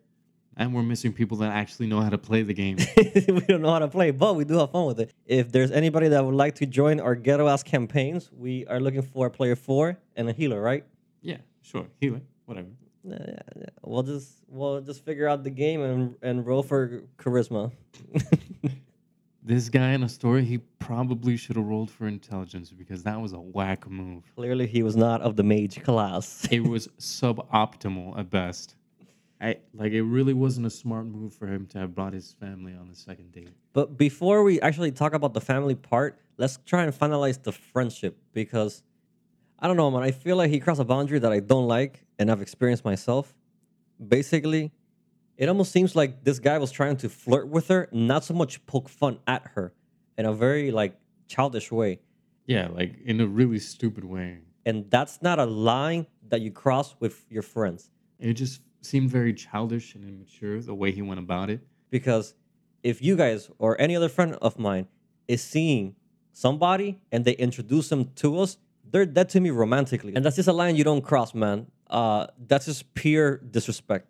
and 0.56 0.74
we're 0.74 0.82
missing 0.82 1.12
people 1.12 1.36
that 1.38 1.52
actually 1.52 1.86
know 1.86 2.00
how 2.00 2.10
to 2.10 2.18
play 2.18 2.42
the 2.42 2.52
game. 2.54 2.76
we 2.96 3.40
don't 3.46 3.62
know 3.62 3.70
how 3.70 3.78
to 3.78 3.88
play, 3.88 4.10
but 4.10 4.34
we 4.34 4.44
do 4.44 4.58
have 4.58 4.72
fun 4.72 4.86
with 4.86 4.98
it. 5.00 5.14
If 5.26 5.52
there's 5.52 5.70
anybody 5.70 6.08
that 6.08 6.24
would 6.24 6.34
like 6.34 6.56
to 6.56 6.66
join 6.66 6.98
our 6.98 7.14
ghetto 7.14 7.46
ass 7.46 7.62
campaigns, 7.62 8.30
we 8.32 8.66
are 8.66 8.80
looking 8.80 9.02
for 9.02 9.26
a 9.26 9.30
player 9.30 9.54
four 9.56 9.96
and 10.16 10.28
a 10.28 10.32
healer, 10.32 10.60
right? 10.60 10.84
yeah, 11.22 11.38
sure. 11.62 11.86
Healer, 12.00 12.22
whatever. 12.46 12.68
Yeah, 13.04 13.18
yeah, 13.26 13.38
yeah. 13.56 13.66
We'll 13.84 14.02
just 14.02 14.32
we'll 14.48 14.80
just 14.80 15.04
figure 15.04 15.28
out 15.28 15.44
the 15.44 15.50
game 15.50 15.80
and 15.82 16.16
and 16.22 16.44
roll 16.44 16.62
for 16.64 17.04
charisma. 17.18 17.70
This 19.48 19.70
guy 19.70 19.92
in 19.92 20.02
a 20.02 20.10
story, 20.10 20.44
he 20.44 20.58
probably 20.58 21.38
should 21.38 21.56
have 21.56 21.64
rolled 21.64 21.90
for 21.90 22.06
intelligence 22.06 22.70
because 22.70 23.02
that 23.04 23.18
was 23.18 23.32
a 23.32 23.40
whack 23.40 23.88
move. 23.88 24.24
Clearly, 24.36 24.66
he 24.66 24.82
was 24.82 24.94
not 24.94 25.22
of 25.22 25.36
the 25.36 25.42
mage 25.42 25.82
class. 25.82 26.46
it 26.50 26.60
was 26.62 26.88
suboptimal 26.98 28.18
at 28.18 28.28
best. 28.28 28.74
I 29.40 29.56
like 29.72 29.92
it 29.92 30.02
really 30.02 30.34
wasn't 30.34 30.66
a 30.66 30.70
smart 30.70 31.06
move 31.06 31.32
for 31.32 31.46
him 31.46 31.64
to 31.68 31.78
have 31.78 31.94
brought 31.94 32.12
his 32.12 32.34
family 32.38 32.74
on 32.74 32.88
the 32.88 32.94
second 32.94 33.32
date. 33.32 33.48
But 33.72 33.96
before 33.96 34.42
we 34.42 34.60
actually 34.60 34.92
talk 34.92 35.14
about 35.14 35.32
the 35.32 35.40
family 35.40 35.74
part, 35.74 36.20
let's 36.36 36.58
try 36.66 36.82
and 36.82 36.92
finalize 36.92 37.42
the 37.42 37.52
friendship 37.52 38.18
because 38.34 38.82
I 39.58 39.66
don't 39.66 39.78
know, 39.78 39.90
man. 39.90 40.02
I 40.02 40.10
feel 40.10 40.36
like 40.36 40.50
he 40.50 40.60
crossed 40.60 40.80
a 40.82 40.84
boundary 40.84 41.20
that 41.20 41.32
I 41.32 41.40
don't 41.40 41.66
like 41.66 42.04
and 42.18 42.30
I've 42.30 42.42
experienced 42.42 42.84
myself. 42.84 43.34
Basically, 44.08 44.72
it 45.38 45.48
almost 45.48 45.72
seems 45.72 45.96
like 45.96 46.24
this 46.24 46.38
guy 46.38 46.58
was 46.58 46.70
trying 46.70 46.96
to 46.98 47.08
flirt 47.08 47.48
with 47.48 47.68
her, 47.68 47.88
not 47.92 48.24
so 48.24 48.34
much 48.34 48.64
poke 48.66 48.88
fun 48.88 49.18
at 49.26 49.42
her 49.54 49.72
in 50.18 50.26
a 50.26 50.32
very 50.34 50.70
like 50.70 50.98
childish 51.28 51.70
way. 51.72 52.00
Yeah, 52.46 52.68
like 52.68 52.96
in 53.04 53.20
a 53.20 53.26
really 53.26 53.58
stupid 53.58 54.04
way. 54.04 54.38
And 54.66 54.90
that's 54.90 55.22
not 55.22 55.38
a 55.38 55.44
line 55.46 56.06
that 56.28 56.40
you 56.40 56.50
cross 56.50 56.94
with 57.00 57.24
your 57.30 57.42
friends. 57.42 57.90
It 58.18 58.34
just 58.34 58.60
seemed 58.80 59.10
very 59.10 59.32
childish 59.32 59.94
and 59.94 60.04
immature 60.08 60.60
the 60.60 60.74
way 60.74 60.90
he 60.92 61.02
went 61.02 61.20
about 61.20 61.48
it. 61.50 61.60
because 61.90 62.34
if 62.82 63.02
you 63.02 63.16
guys 63.16 63.50
or 63.58 63.80
any 63.80 63.96
other 63.96 64.08
friend 64.08 64.36
of 64.40 64.58
mine 64.58 64.86
is 65.26 65.42
seeing 65.42 65.96
somebody 66.32 67.00
and 67.10 67.24
they 67.24 67.32
introduce 67.32 67.88
them 67.88 68.10
to 68.16 68.38
us, 68.38 68.56
they're 68.90 69.04
dead 69.06 69.28
to 69.30 69.40
me 69.40 69.50
romantically, 69.50 70.14
and 70.14 70.24
that's 70.24 70.36
just 70.36 70.48
a 70.48 70.52
line 70.52 70.76
you 70.76 70.84
don't 70.84 71.02
cross, 71.02 71.34
man. 71.34 71.66
Uh, 71.90 72.26
that's 72.46 72.66
just 72.66 72.94
pure 72.94 73.38
disrespect, 73.38 74.06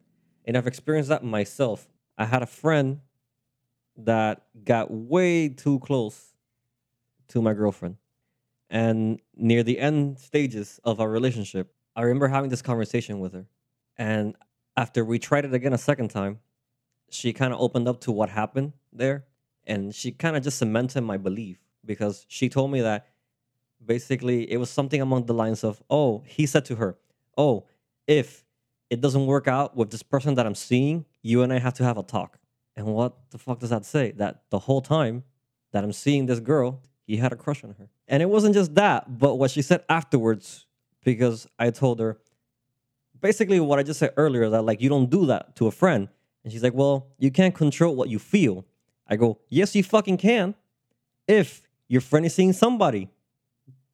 and 0.49 0.57
I've 0.57 0.67
experienced 0.67 1.11
that 1.11 1.23
myself. 1.23 1.87
I 2.17 2.25
had 2.25 2.43
a 2.43 2.47
friend 2.47 3.01
that 3.99 4.43
got 4.65 4.91
way 4.91 5.51
too 5.51 5.79
close 5.81 6.33
to 7.29 7.43
my 7.43 7.53
girlfriend, 7.53 7.99
and 8.71 9.21
near 9.37 9.63
the 9.63 9.79
end 9.79 10.19
stages 10.19 10.81
of 10.83 11.01
our 11.01 11.11
relationship, 11.11 11.73
I 11.95 12.03
remember 12.03 12.29
having 12.29 12.49
this 12.49 12.63
conversation 12.63 13.21
with 13.21 13.35
her, 13.35 13.47
and 13.99 14.35
after 14.77 15.05
we 15.05 15.19
tried 15.19 15.45
it 15.45 15.53
again 15.53 15.75
a 15.75 15.79
second 15.79 16.09
time, 16.09 16.39
she 17.11 17.33
kind 17.33 17.53
of 17.53 17.61
opened 17.61 17.87
up 17.87 18.01
to 18.03 18.13
what 18.13 18.31
happened 18.31 18.73
there. 18.93 19.25
And 19.67 19.95
she 19.95 20.13
kind 20.13 20.37
of 20.37 20.43
just 20.43 20.59
cemented 20.59 21.03
my 21.03 21.19
belief 21.19 21.59
because 21.85 22.25
she 22.29 22.49
told 22.49 22.71
me 22.71 22.81
that 22.81 23.07
basically 23.85 24.51
it 24.51 24.57
was 24.57 24.71
something 24.71 25.01
along 25.01 25.27
the 25.27 25.35
lines 25.35 25.63
of 25.63 25.83
oh 25.89 26.23
he 26.27 26.47
said 26.47 26.65
to 26.65 26.75
her 26.75 26.99
oh 27.37 27.65
if 28.09 28.45
it 28.91 29.01
doesn't 29.01 29.27
work 29.27 29.47
out 29.49 29.77
with 29.77 29.91
this 29.91 30.03
person 30.03 30.35
that 30.35 30.47
i'm 30.47 30.55
seeing 30.55 31.05
you 31.23 31.43
and 31.43 31.53
i 31.53 31.59
have 31.59 31.75
to 31.75 31.85
have 31.85 31.99
a 31.99 32.03
talk 32.03 32.39
and 32.77 32.87
what 32.87 33.17
the 33.31 33.39
fuck 33.39 33.59
does 33.59 33.71
that 33.71 33.85
say 33.85 34.13
that 34.13 34.43
the 34.51 34.59
whole 34.59 34.81
time 34.81 35.25
that 35.73 35.85
i'm 35.85 35.93
seeing 35.93 36.27
this 36.27 36.41
girl 36.41 36.81
he 37.09 37.17
had 37.17 37.33
a 37.33 37.37
crush 37.37 37.65
on 37.65 37.75
her 37.79 37.89
And 38.07 38.23
it 38.23 38.29
wasn't 38.29 38.55
just 38.55 38.75
that, 38.75 39.19
but 39.19 39.37
what 39.37 39.51
she 39.51 39.63
said 39.63 39.83
afterwards, 39.89 40.67
because 41.03 41.47
I 41.59 41.71
told 41.71 42.01
her 42.01 42.19
basically 43.19 43.59
what 43.61 43.79
I 43.79 43.83
just 43.83 43.99
said 43.99 44.13
earlier 44.19 44.51
that 44.51 44.63
like 44.63 44.83
you 44.83 44.91
don't 44.91 45.09
do 45.09 45.25
that 45.27 45.57
to 45.57 45.67
a 45.67 45.71
friend. 45.71 46.09
And 46.45 46.53
she's 46.53 46.63
like, 46.63 46.75
well, 46.75 47.09
you 47.19 47.31
can't 47.31 47.55
control 47.55 47.97
what 47.97 48.11
you 48.11 48.19
feel. 48.19 48.67
I 49.07 49.17
go, 49.17 49.41
yes, 49.49 49.75
you 49.75 49.83
fucking 49.83 50.19
can. 50.19 50.55
If 51.27 51.63
your 51.89 52.03
friend 52.03 52.27
is 52.27 52.35
seeing 52.35 52.53
somebody, 52.53 53.09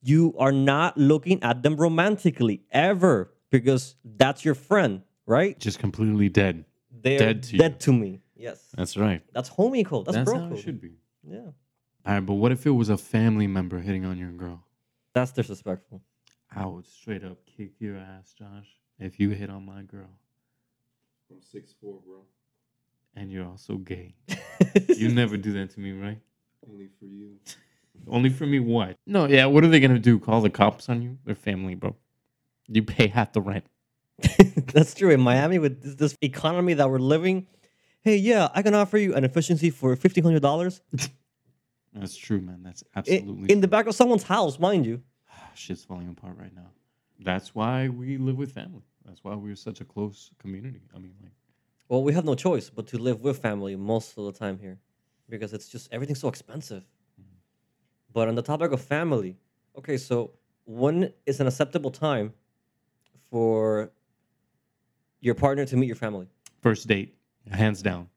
you 0.03 0.35
are 0.37 0.53
not 0.53 0.99
looking 0.99 1.41
at 1.43 1.63
them 1.63 1.77
romantically 1.77 2.63
ever 2.73 3.33
because 3.63 3.95
that's 4.05 4.45
your 4.45 4.57
friend, 4.57 5.03
right? 5.27 5.57
Just 5.61 5.79
completely 5.79 6.29
dead. 6.29 6.65
They're 6.91 7.19
Dead 7.19 7.43
to 7.45 7.57
you. 7.57 7.69
to 7.69 7.93
me. 7.93 8.21
Yes. 8.35 8.61
That's 8.77 8.97
right. 8.97 9.23
That's 9.33 9.49
homie 9.49 9.87
code. 9.87 10.07
That's, 10.07 10.17
That's, 10.17 10.31
bro 10.31 10.41
how 10.41 10.49
code. 10.49 10.59
it 10.59 10.63
should 10.63 10.81
be. 10.81 10.95
Yeah. 11.23 11.39
All 12.07 12.15
right, 12.15 12.21
but 12.21 12.35
what 12.35 12.51
if 12.51 12.67
it 12.67 12.71
was 12.71 12.89
a 12.89 12.97
family 12.97 13.47
member 13.47 13.79
hitting 13.79 14.05
on 14.05 14.19
your 14.19 14.33
girl? 14.33 14.65
That's 15.13 15.31
disrespectful. 15.31 16.03
I 16.55 16.67
would 16.67 16.87
straight 16.87 17.23
up 17.25 17.39
kick 17.47 17.73
your 17.79 17.97
ass, 17.97 18.35
Josh, 18.37 18.69
if 18.99 19.21
you 19.21 19.31
hit 19.31 19.51
on 19.51 19.65
my 19.65 19.83
girl 19.83 20.11
I'm 21.31 21.41
six 21.41 21.75
four, 21.81 22.01
bro. 22.05 22.23
and 23.17 23.31
you're 23.31 23.47
also 23.47 23.77
gay. 23.77 24.15
you 24.89 25.09
never 25.09 25.37
do 25.37 25.53
that 25.53 25.71
to 25.71 25.81
me, 25.81 25.93
right? 25.93 26.19
Only 26.69 26.89
for 26.99 27.07
you. 27.07 27.39
Only 28.09 28.31
for 28.31 28.47
me, 28.47 28.59
what? 28.61 28.97
No, 29.07 29.27
yeah. 29.27 29.47
What 29.47 29.65
are 29.65 29.69
they 29.69 29.81
gonna 29.81 29.99
do? 29.99 30.19
Call 30.19 30.41
the 30.41 30.51
cops 30.51 30.89
on 30.89 31.03
you? 31.03 31.19
They're 31.25 31.35
family, 31.35 31.75
bro. 31.77 31.97
You 32.69 32.83
pay 32.83 33.09
half 33.09 33.33
the 33.33 33.41
rent. 33.41 33.67
That's 34.73 34.95
true. 34.95 35.11
In 35.11 35.21
Miami, 35.21 35.59
with 35.59 35.83
this, 35.83 35.95
this 35.97 36.19
economy 36.23 36.75
that 36.75 36.89
we're 36.89 36.99
living, 36.99 37.47
hey, 38.03 38.17
yeah, 38.17 38.49
I 38.55 38.63
can 38.63 38.75
offer 38.75 38.97
you 38.97 39.15
an 39.15 39.25
efficiency 39.25 39.71
for 39.71 39.95
fifteen 39.97 40.25
hundred 40.25 40.43
dollars 40.43 40.81
That's 41.95 42.17
true, 42.17 42.41
man. 42.41 42.61
That's 42.63 42.83
absolutely 42.97 43.53
in 43.53 43.61
the 43.61 43.69
back 43.69 43.87
of 43.87 43.95
someone's 43.95 44.25
house, 44.25 44.59
mind 44.59 44.85
you. 44.85 45.03
shit's 45.55 45.85
falling 45.85 46.09
apart 46.09 46.37
right 46.39 46.55
now. 46.55 46.71
That's 47.21 47.55
why 47.55 47.89
we 47.89 48.17
live 48.17 48.37
with 48.37 48.53
family. 48.53 48.83
That's 49.05 49.23
why 49.23 49.35
we're 49.35 49.55
such 49.55 49.81
a 49.81 49.85
close 49.85 50.31
community. 50.39 50.81
I 50.95 50.99
mean, 50.99 51.15
like, 51.23 51.33
Well, 51.89 52.03
we 52.03 52.13
have 52.15 52.25
no 52.25 52.35
choice 52.35 52.69
but 52.69 52.89
to 52.89 52.99
live 52.99 53.21
with 53.21 53.39
family 53.39 53.77
most 53.77 54.19
of 54.19 54.25
the 54.25 54.33
time 54.33 54.59
here, 54.59 54.79
because 55.29 55.53
it's 55.53 55.69
just 55.69 55.89
everything's 55.93 56.21
so 56.21 56.29
expensive. 56.29 56.83
Mm. 57.21 57.25
But 58.13 58.27
on 58.29 58.35
the 58.35 58.43
topic 58.43 58.73
of 58.73 58.81
family, 58.81 59.37
okay, 59.79 59.97
so 59.97 60.33
when 60.65 61.13
is 61.27 61.39
an 61.39 61.47
acceptable 61.47 61.91
time 61.93 62.33
for 63.35 63.91
your 65.21 65.35
partner 65.35 65.65
to 65.67 65.77
meet 65.77 65.89
your 65.89 65.97
family? 65.97 66.29
first 66.65 66.87
date, 66.87 67.17
hands 67.51 67.83
down. 67.83 68.09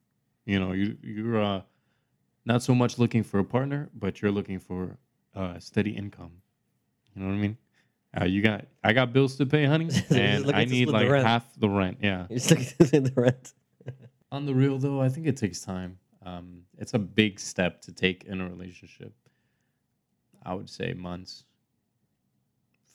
You 0.45 0.59
know, 0.59 0.73
you 0.73 0.95
you're 1.01 1.41
uh, 1.41 1.61
not 2.45 2.61
so 2.61 2.75
much 2.75 2.99
looking 2.99 3.23
for 3.23 3.39
a 3.39 3.43
partner, 3.43 3.89
but 3.93 4.21
you're 4.21 4.31
looking 4.31 4.59
for 4.59 4.97
uh, 5.35 5.57
steady 5.59 5.91
income. 5.91 6.33
You 7.13 7.21
know 7.21 7.27
what 7.29 7.33
I 7.33 7.37
mean? 7.37 7.57
Uh, 8.19 8.25
you 8.25 8.41
got, 8.43 8.65
I 8.83 8.93
got 8.93 9.11
bills 9.11 9.35
to 9.37 9.45
pay, 9.47 9.65
honey, 9.65 9.89
and 10.11 10.51
I 10.51 10.65
need 10.65 10.87
split 10.87 11.07
the 11.07 11.13
like 11.13 11.25
half 11.25 11.45
the 11.59 11.67
rent. 11.67 11.97
Yeah. 12.01 12.27
You're 12.29 12.39
just 12.39 12.51
looking 12.51 12.65
to 12.65 12.85
pay 12.85 12.99
the 12.99 13.21
rent. 13.21 13.53
On 14.31 14.45
the 14.45 14.53
real 14.53 14.77
though, 14.77 15.01
I 15.01 15.09
think 15.09 15.25
it 15.25 15.35
takes 15.35 15.59
time. 15.61 15.97
Um, 16.23 16.61
it's 16.77 16.93
a 16.93 16.99
big 16.99 17.39
step 17.39 17.81
to 17.81 17.91
take 17.91 18.23
in 18.25 18.39
a 18.39 18.47
relationship. 18.47 19.13
I 20.45 20.53
would 20.53 20.69
say 20.69 20.93
months. 20.93 21.43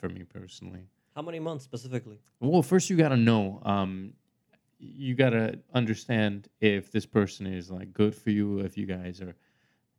For 0.01 0.09
me 0.09 0.23
personally. 0.25 0.87
How 1.15 1.23
many 1.23 1.39
months 1.39 1.65
specifically? 1.65 2.19
Well, 2.41 2.63
first 2.63 2.89
you 2.89 2.97
gotta 2.97 3.17
know. 3.17 3.61
Um, 3.65 4.15
you 4.79 5.15
gotta 5.15 5.59
understand 5.75 6.49
if 6.61 6.91
this 6.91 7.07
person 7.07 7.47
is 7.47 7.71
like 7.71 7.93
good 7.93 8.15
for 8.15 8.31
you, 8.31 8.61
if 8.61 8.77
you 8.77 8.87
guys 8.87 9.21
are 9.21 9.35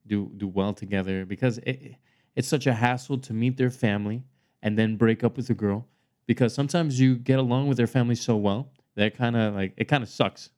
do 0.07 0.31
do 0.37 0.47
well 0.47 0.73
together, 0.73 1.25
because 1.25 1.59
it, 1.59 1.95
it's 2.35 2.47
such 2.47 2.67
a 2.67 2.73
hassle 2.73 3.17
to 3.19 3.33
meet 3.33 3.57
their 3.57 3.69
family 3.69 4.23
and 4.61 4.77
then 4.77 4.97
break 4.97 5.23
up 5.23 5.37
with 5.37 5.49
a 5.49 5.53
girl, 5.53 5.87
because 6.25 6.53
sometimes 6.53 6.99
you 6.99 7.15
get 7.15 7.39
along 7.39 7.67
with 7.67 7.77
their 7.77 7.87
family 7.87 8.15
so 8.15 8.35
well 8.35 8.71
that 8.95 9.15
kind 9.15 9.35
of 9.35 9.53
like 9.53 9.73
it 9.77 9.85
kind 9.85 10.03
of 10.03 10.09
sucks. 10.09 10.49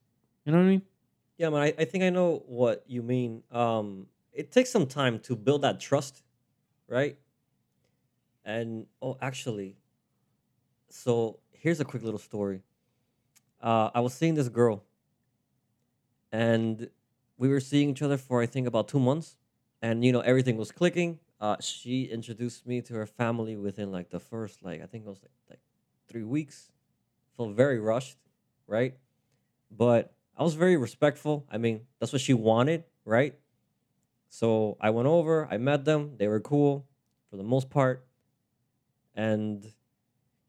You 0.45 0.51
know 0.51 0.59
what 0.59 0.65
I 0.65 0.69
mean? 0.69 0.81
Yeah, 1.37 1.49
man, 1.49 1.61
I, 1.61 1.73
I 1.77 1.85
think 1.85 2.03
I 2.03 2.09
know 2.09 2.43
what 2.45 2.83
you 2.87 3.01
mean. 3.01 3.43
Um, 3.51 4.07
it 4.31 4.51
takes 4.51 4.69
some 4.69 4.87
time 4.87 5.19
to 5.19 5.35
build 5.35 5.63
that 5.63 5.79
trust, 5.79 6.23
right? 6.87 7.17
And 8.45 8.85
oh, 9.01 9.17
actually, 9.21 9.75
so 10.95 11.39
here's 11.51 11.79
a 11.79 11.85
quick 11.85 12.03
little 12.03 12.19
story. 12.19 12.61
Uh, 13.61 13.89
I 13.93 13.99
was 13.99 14.13
seeing 14.13 14.35
this 14.35 14.47
girl, 14.47 14.83
and 16.31 16.89
we 17.37 17.49
were 17.49 17.59
seeing 17.59 17.89
each 17.89 18.01
other 18.01 18.17
for 18.17 18.41
I 18.41 18.45
think 18.45 18.65
about 18.65 18.87
two 18.87 18.99
months, 18.99 19.37
and 19.81 20.05
you 20.05 20.11
know 20.11 20.21
everything 20.21 20.57
was 20.57 20.71
clicking. 20.71 21.19
Uh, 21.41 21.57
she 21.59 22.05
introduced 22.05 22.65
me 22.65 22.81
to 22.81 22.93
her 22.93 23.05
family 23.05 23.57
within 23.57 23.91
like 23.91 24.09
the 24.09 24.19
first 24.19 24.63
like 24.63 24.81
I 24.81 24.85
think 24.85 25.05
it 25.05 25.09
was 25.09 25.21
like 25.21 25.31
like 25.49 25.59
three 26.07 26.23
weeks. 26.23 26.71
Felt 27.35 27.53
very 27.55 27.79
rushed, 27.79 28.17
right? 28.65 28.95
But 29.69 30.13
I 30.37 30.43
was 30.43 30.53
very 30.53 30.77
respectful. 30.77 31.45
I 31.51 31.57
mean, 31.57 31.81
that's 31.99 32.13
what 32.13 32.21
she 32.21 32.33
wanted, 32.33 32.85
right? 33.03 33.35
So 34.29 34.77
I 34.79 34.91
went 34.91 35.07
over, 35.07 35.47
I 35.51 35.57
met 35.57 35.83
them, 35.83 36.15
they 36.17 36.27
were 36.27 36.39
cool 36.39 36.85
for 37.29 37.35
the 37.35 37.43
most 37.43 37.69
part. 37.69 38.05
And, 39.13 39.65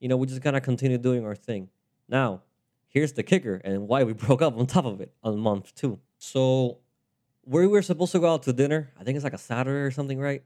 you 0.00 0.08
know, 0.08 0.16
we 0.16 0.26
just 0.26 0.44
of 0.44 0.62
continue 0.62 0.98
doing 0.98 1.24
our 1.24 1.34
thing. 1.34 1.68
Now, 2.08 2.42
here's 2.88 3.12
the 3.12 3.22
kicker 3.22 3.60
and 3.64 3.88
why 3.88 4.04
we 4.04 4.12
broke 4.26 4.42
up 4.42 4.56
on 4.56 4.66
top 4.66 4.84
of 4.84 5.00
it 5.00 5.12
on 5.22 5.38
month 5.38 5.74
two. 5.74 5.98
So 6.18 6.78
we 7.44 7.66
were 7.66 7.82
supposed 7.82 8.12
to 8.12 8.18
go 8.18 8.32
out 8.32 8.42
to 8.44 8.52
dinner. 8.52 8.92
I 8.98 9.04
think 9.04 9.16
it's 9.16 9.24
like 9.24 9.32
a 9.32 9.38
Saturday 9.38 9.80
or 9.80 9.90
something, 9.90 10.18
right? 10.18 10.42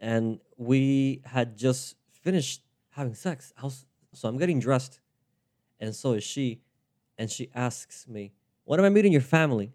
And 0.00 0.40
we 0.56 1.22
had 1.24 1.56
just 1.56 1.96
finished 2.10 2.62
having 2.90 3.14
sex. 3.14 3.52
Was, 3.62 3.86
so 4.12 4.28
I'm 4.28 4.38
getting 4.38 4.60
dressed, 4.60 5.00
and 5.80 5.94
so 5.94 6.12
is 6.12 6.24
she. 6.24 6.60
And 7.18 7.30
she 7.30 7.50
asks 7.54 8.08
me, 8.08 8.32
When 8.64 8.80
am 8.80 8.86
I 8.86 8.88
meeting 8.88 9.12
your 9.12 9.20
family? 9.20 9.72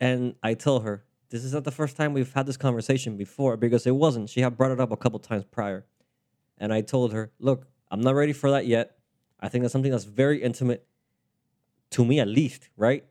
And 0.00 0.34
I 0.42 0.54
tell 0.54 0.80
her, 0.80 1.04
This 1.28 1.44
is 1.44 1.52
not 1.52 1.64
the 1.64 1.70
first 1.70 1.96
time 1.96 2.12
we've 2.12 2.32
had 2.32 2.46
this 2.46 2.56
conversation 2.56 3.16
before 3.16 3.56
because 3.56 3.86
it 3.86 3.94
wasn't. 3.94 4.30
She 4.30 4.40
had 4.40 4.56
brought 4.56 4.72
it 4.72 4.80
up 4.80 4.90
a 4.90 4.96
couple 4.96 5.18
times 5.18 5.44
prior. 5.44 5.84
And 6.58 6.72
I 6.72 6.80
told 6.80 7.12
her, 7.12 7.30
Look, 7.38 7.66
I'm 7.90 8.00
not 8.00 8.14
ready 8.14 8.32
for 8.32 8.50
that 8.52 8.66
yet. 8.66 8.96
I 9.40 9.48
think 9.48 9.62
that's 9.62 9.72
something 9.72 9.90
that's 9.90 10.04
very 10.04 10.42
intimate 10.42 10.86
to 11.90 12.04
me, 12.04 12.20
at 12.20 12.28
least, 12.28 12.68
right? 12.76 13.04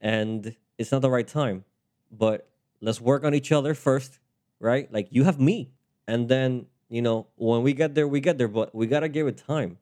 And 0.00 0.56
it's 0.78 0.90
not 0.90 1.02
the 1.02 1.10
right 1.10 1.26
time. 1.26 1.64
But 2.10 2.48
let's 2.80 3.00
work 3.00 3.24
on 3.24 3.34
each 3.34 3.52
other 3.52 3.74
first, 3.74 4.18
right? 4.58 4.92
Like 4.92 5.08
you 5.10 5.24
have 5.24 5.38
me. 5.38 5.70
And 6.06 6.28
then, 6.28 6.66
you 6.88 7.02
know, 7.02 7.26
when 7.36 7.62
we 7.62 7.72
get 7.72 7.94
there, 7.94 8.08
we 8.08 8.20
get 8.20 8.38
there, 8.38 8.48
but 8.48 8.74
we 8.74 8.86
got 8.86 9.00
to 9.00 9.08
give 9.08 9.26
it 9.26 9.36
time. 9.46 9.78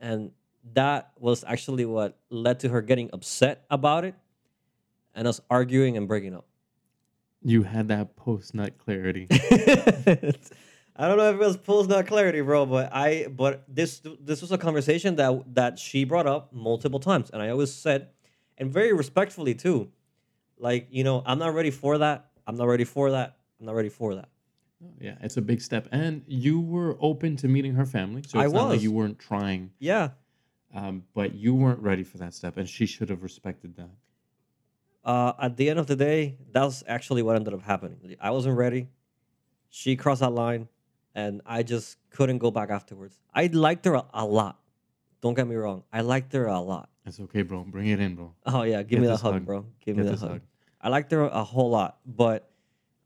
And 0.00 0.30
that 0.74 1.10
was 1.18 1.44
actually 1.46 1.84
what 1.84 2.18
led 2.30 2.60
to 2.60 2.68
her 2.68 2.82
getting 2.82 3.10
upset 3.12 3.64
about 3.70 4.04
it 4.04 4.14
and 5.14 5.26
us 5.26 5.40
arguing 5.50 5.96
and 5.96 6.06
breaking 6.06 6.34
up. 6.34 6.46
You 7.42 7.62
had 7.62 7.88
that 7.88 8.16
post 8.16 8.54
nut 8.54 8.78
clarity. 8.78 9.26
I 11.00 11.08
don't 11.08 11.16
know 11.16 11.30
if 11.30 11.36
it 11.36 11.38
was 11.38 11.56
post 11.56 11.88
not 11.88 12.06
clarity, 12.06 12.42
bro, 12.42 12.66
but 12.66 12.90
I 12.92 13.26
but 13.28 13.64
this 13.66 14.02
this 14.20 14.42
was 14.42 14.52
a 14.52 14.58
conversation 14.58 15.16
that 15.16 15.54
that 15.54 15.78
she 15.78 16.04
brought 16.04 16.26
up 16.26 16.52
multiple 16.52 17.00
times, 17.00 17.30
and 17.30 17.40
I 17.40 17.48
always 17.48 17.72
said, 17.72 18.10
and 18.58 18.70
very 18.70 18.92
respectfully 18.92 19.54
too, 19.54 19.90
like 20.58 20.88
you 20.90 21.02
know, 21.02 21.22
I'm 21.24 21.38
not 21.38 21.54
ready 21.54 21.70
for 21.70 21.96
that. 21.96 22.28
I'm 22.46 22.56
not 22.56 22.66
ready 22.66 22.84
for 22.84 23.12
that. 23.12 23.38
I'm 23.58 23.64
not 23.64 23.76
ready 23.76 23.88
for 23.88 24.14
that. 24.16 24.28
yeah, 25.00 25.14
it's 25.22 25.38
a 25.38 25.40
big 25.40 25.62
step, 25.62 25.88
and 25.90 26.22
you 26.26 26.60
were 26.60 26.98
open 27.00 27.34
to 27.36 27.48
meeting 27.48 27.72
her 27.76 27.86
family, 27.86 28.22
so 28.28 28.38
I 28.38 28.44
it's 28.44 28.52
not 28.52 28.68
like 28.68 28.82
you 28.82 28.92
weren't 28.92 29.18
trying. 29.18 29.70
Yeah. 29.78 30.10
Um, 30.74 31.04
but 31.14 31.34
you 31.34 31.54
weren't 31.54 31.80
ready 31.80 32.04
for 32.04 32.18
that 32.18 32.34
step, 32.34 32.58
and 32.58 32.68
she 32.68 32.84
should 32.84 33.08
have 33.08 33.22
respected 33.22 33.74
that. 33.76 33.90
Uh, 35.02 35.32
at 35.40 35.56
the 35.56 35.70
end 35.70 35.78
of 35.78 35.86
the 35.86 35.96
day, 35.96 36.36
that's 36.52 36.84
actually 36.86 37.22
what 37.22 37.36
ended 37.36 37.54
up 37.54 37.62
happening. 37.62 38.16
I 38.20 38.30
wasn't 38.32 38.58
ready. 38.58 38.88
She 39.70 39.96
crossed 39.96 40.20
that 40.20 40.30
line, 40.30 40.68
and 41.14 41.40
I 41.46 41.62
just 41.62 41.98
couldn't 42.10 42.38
go 42.38 42.50
back 42.50 42.70
afterwards. 42.70 43.20
I 43.34 43.46
liked 43.46 43.84
her 43.86 43.94
a, 43.94 44.04
a 44.14 44.24
lot. 44.24 44.58
Don't 45.20 45.34
get 45.34 45.46
me 45.46 45.54
wrong. 45.56 45.84
I 45.92 46.00
liked 46.00 46.32
her 46.32 46.46
a 46.46 46.60
lot. 46.60 46.88
It's 47.04 47.20
okay, 47.20 47.42
bro. 47.42 47.64
Bring 47.64 47.88
it 47.88 48.00
in, 48.00 48.14
bro. 48.14 48.34
Oh 48.46 48.62
yeah, 48.62 48.78
give 48.82 48.90
Get 48.90 49.00
me 49.00 49.06
this 49.08 49.20
hug, 49.20 49.34
hug. 49.34 49.44
bro. 49.46 49.66
Give 49.84 49.96
Get 49.96 50.04
me 50.04 50.10
this 50.10 50.20
hug. 50.20 50.30
hug. 50.30 50.40
I 50.80 50.88
liked 50.88 51.10
her 51.12 51.22
a 51.24 51.44
whole 51.44 51.70
lot, 51.70 51.98
but 52.06 52.50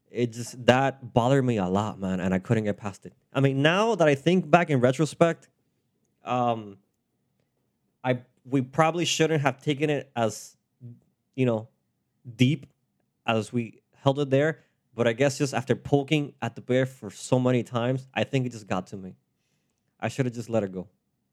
it 0.09 0.31
just 0.31 0.65
that 0.65 1.13
bothered 1.13 1.43
me 1.43 1.57
a 1.57 1.65
lot, 1.67 1.99
man, 1.99 2.19
and 2.19 2.33
I 2.33 2.39
couldn't 2.39 2.63
get 2.63 2.77
past 2.77 3.05
it. 3.05 3.13
I 3.33 3.41
mean, 3.41 3.61
now 3.61 3.95
that 3.95 4.07
I 4.07 4.15
think 4.15 4.49
back 4.49 4.69
in 4.69 4.79
retrospect, 4.79 5.49
um, 6.23 6.77
I 8.03 8.19
we 8.45 8.61
probably 8.61 9.05
shouldn't 9.05 9.41
have 9.41 9.61
taken 9.61 9.89
it 9.89 10.11
as, 10.15 10.55
you 11.35 11.45
know, 11.45 11.67
deep 12.35 12.67
as 13.25 13.51
we 13.51 13.81
held 14.03 14.19
it 14.19 14.29
there. 14.29 14.59
But 14.95 15.07
I 15.07 15.13
guess 15.13 15.37
just 15.37 15.53
after 15.53 15.75
poking 15.75 16.33
at 16.41 16.55
the 16.55 16.61
bear 16.61 16.85
for 16.85 17.09
so 17.09 17.37
many 17.37 17.63
times, 17.63 18.07
I 18.13 18.23
think 18.23 18.45
it 18.45 18.53
just 18.53 18.65
got 18.67 18.87
to 18.87 18.97
me. 18.97 19.15
I 19.99 20.07
should 20.07 20.25
have 20.25 20.33
just 20.33 20.49
let 20.49 20.63
her 20.63 20.69
go. 20.69 20.87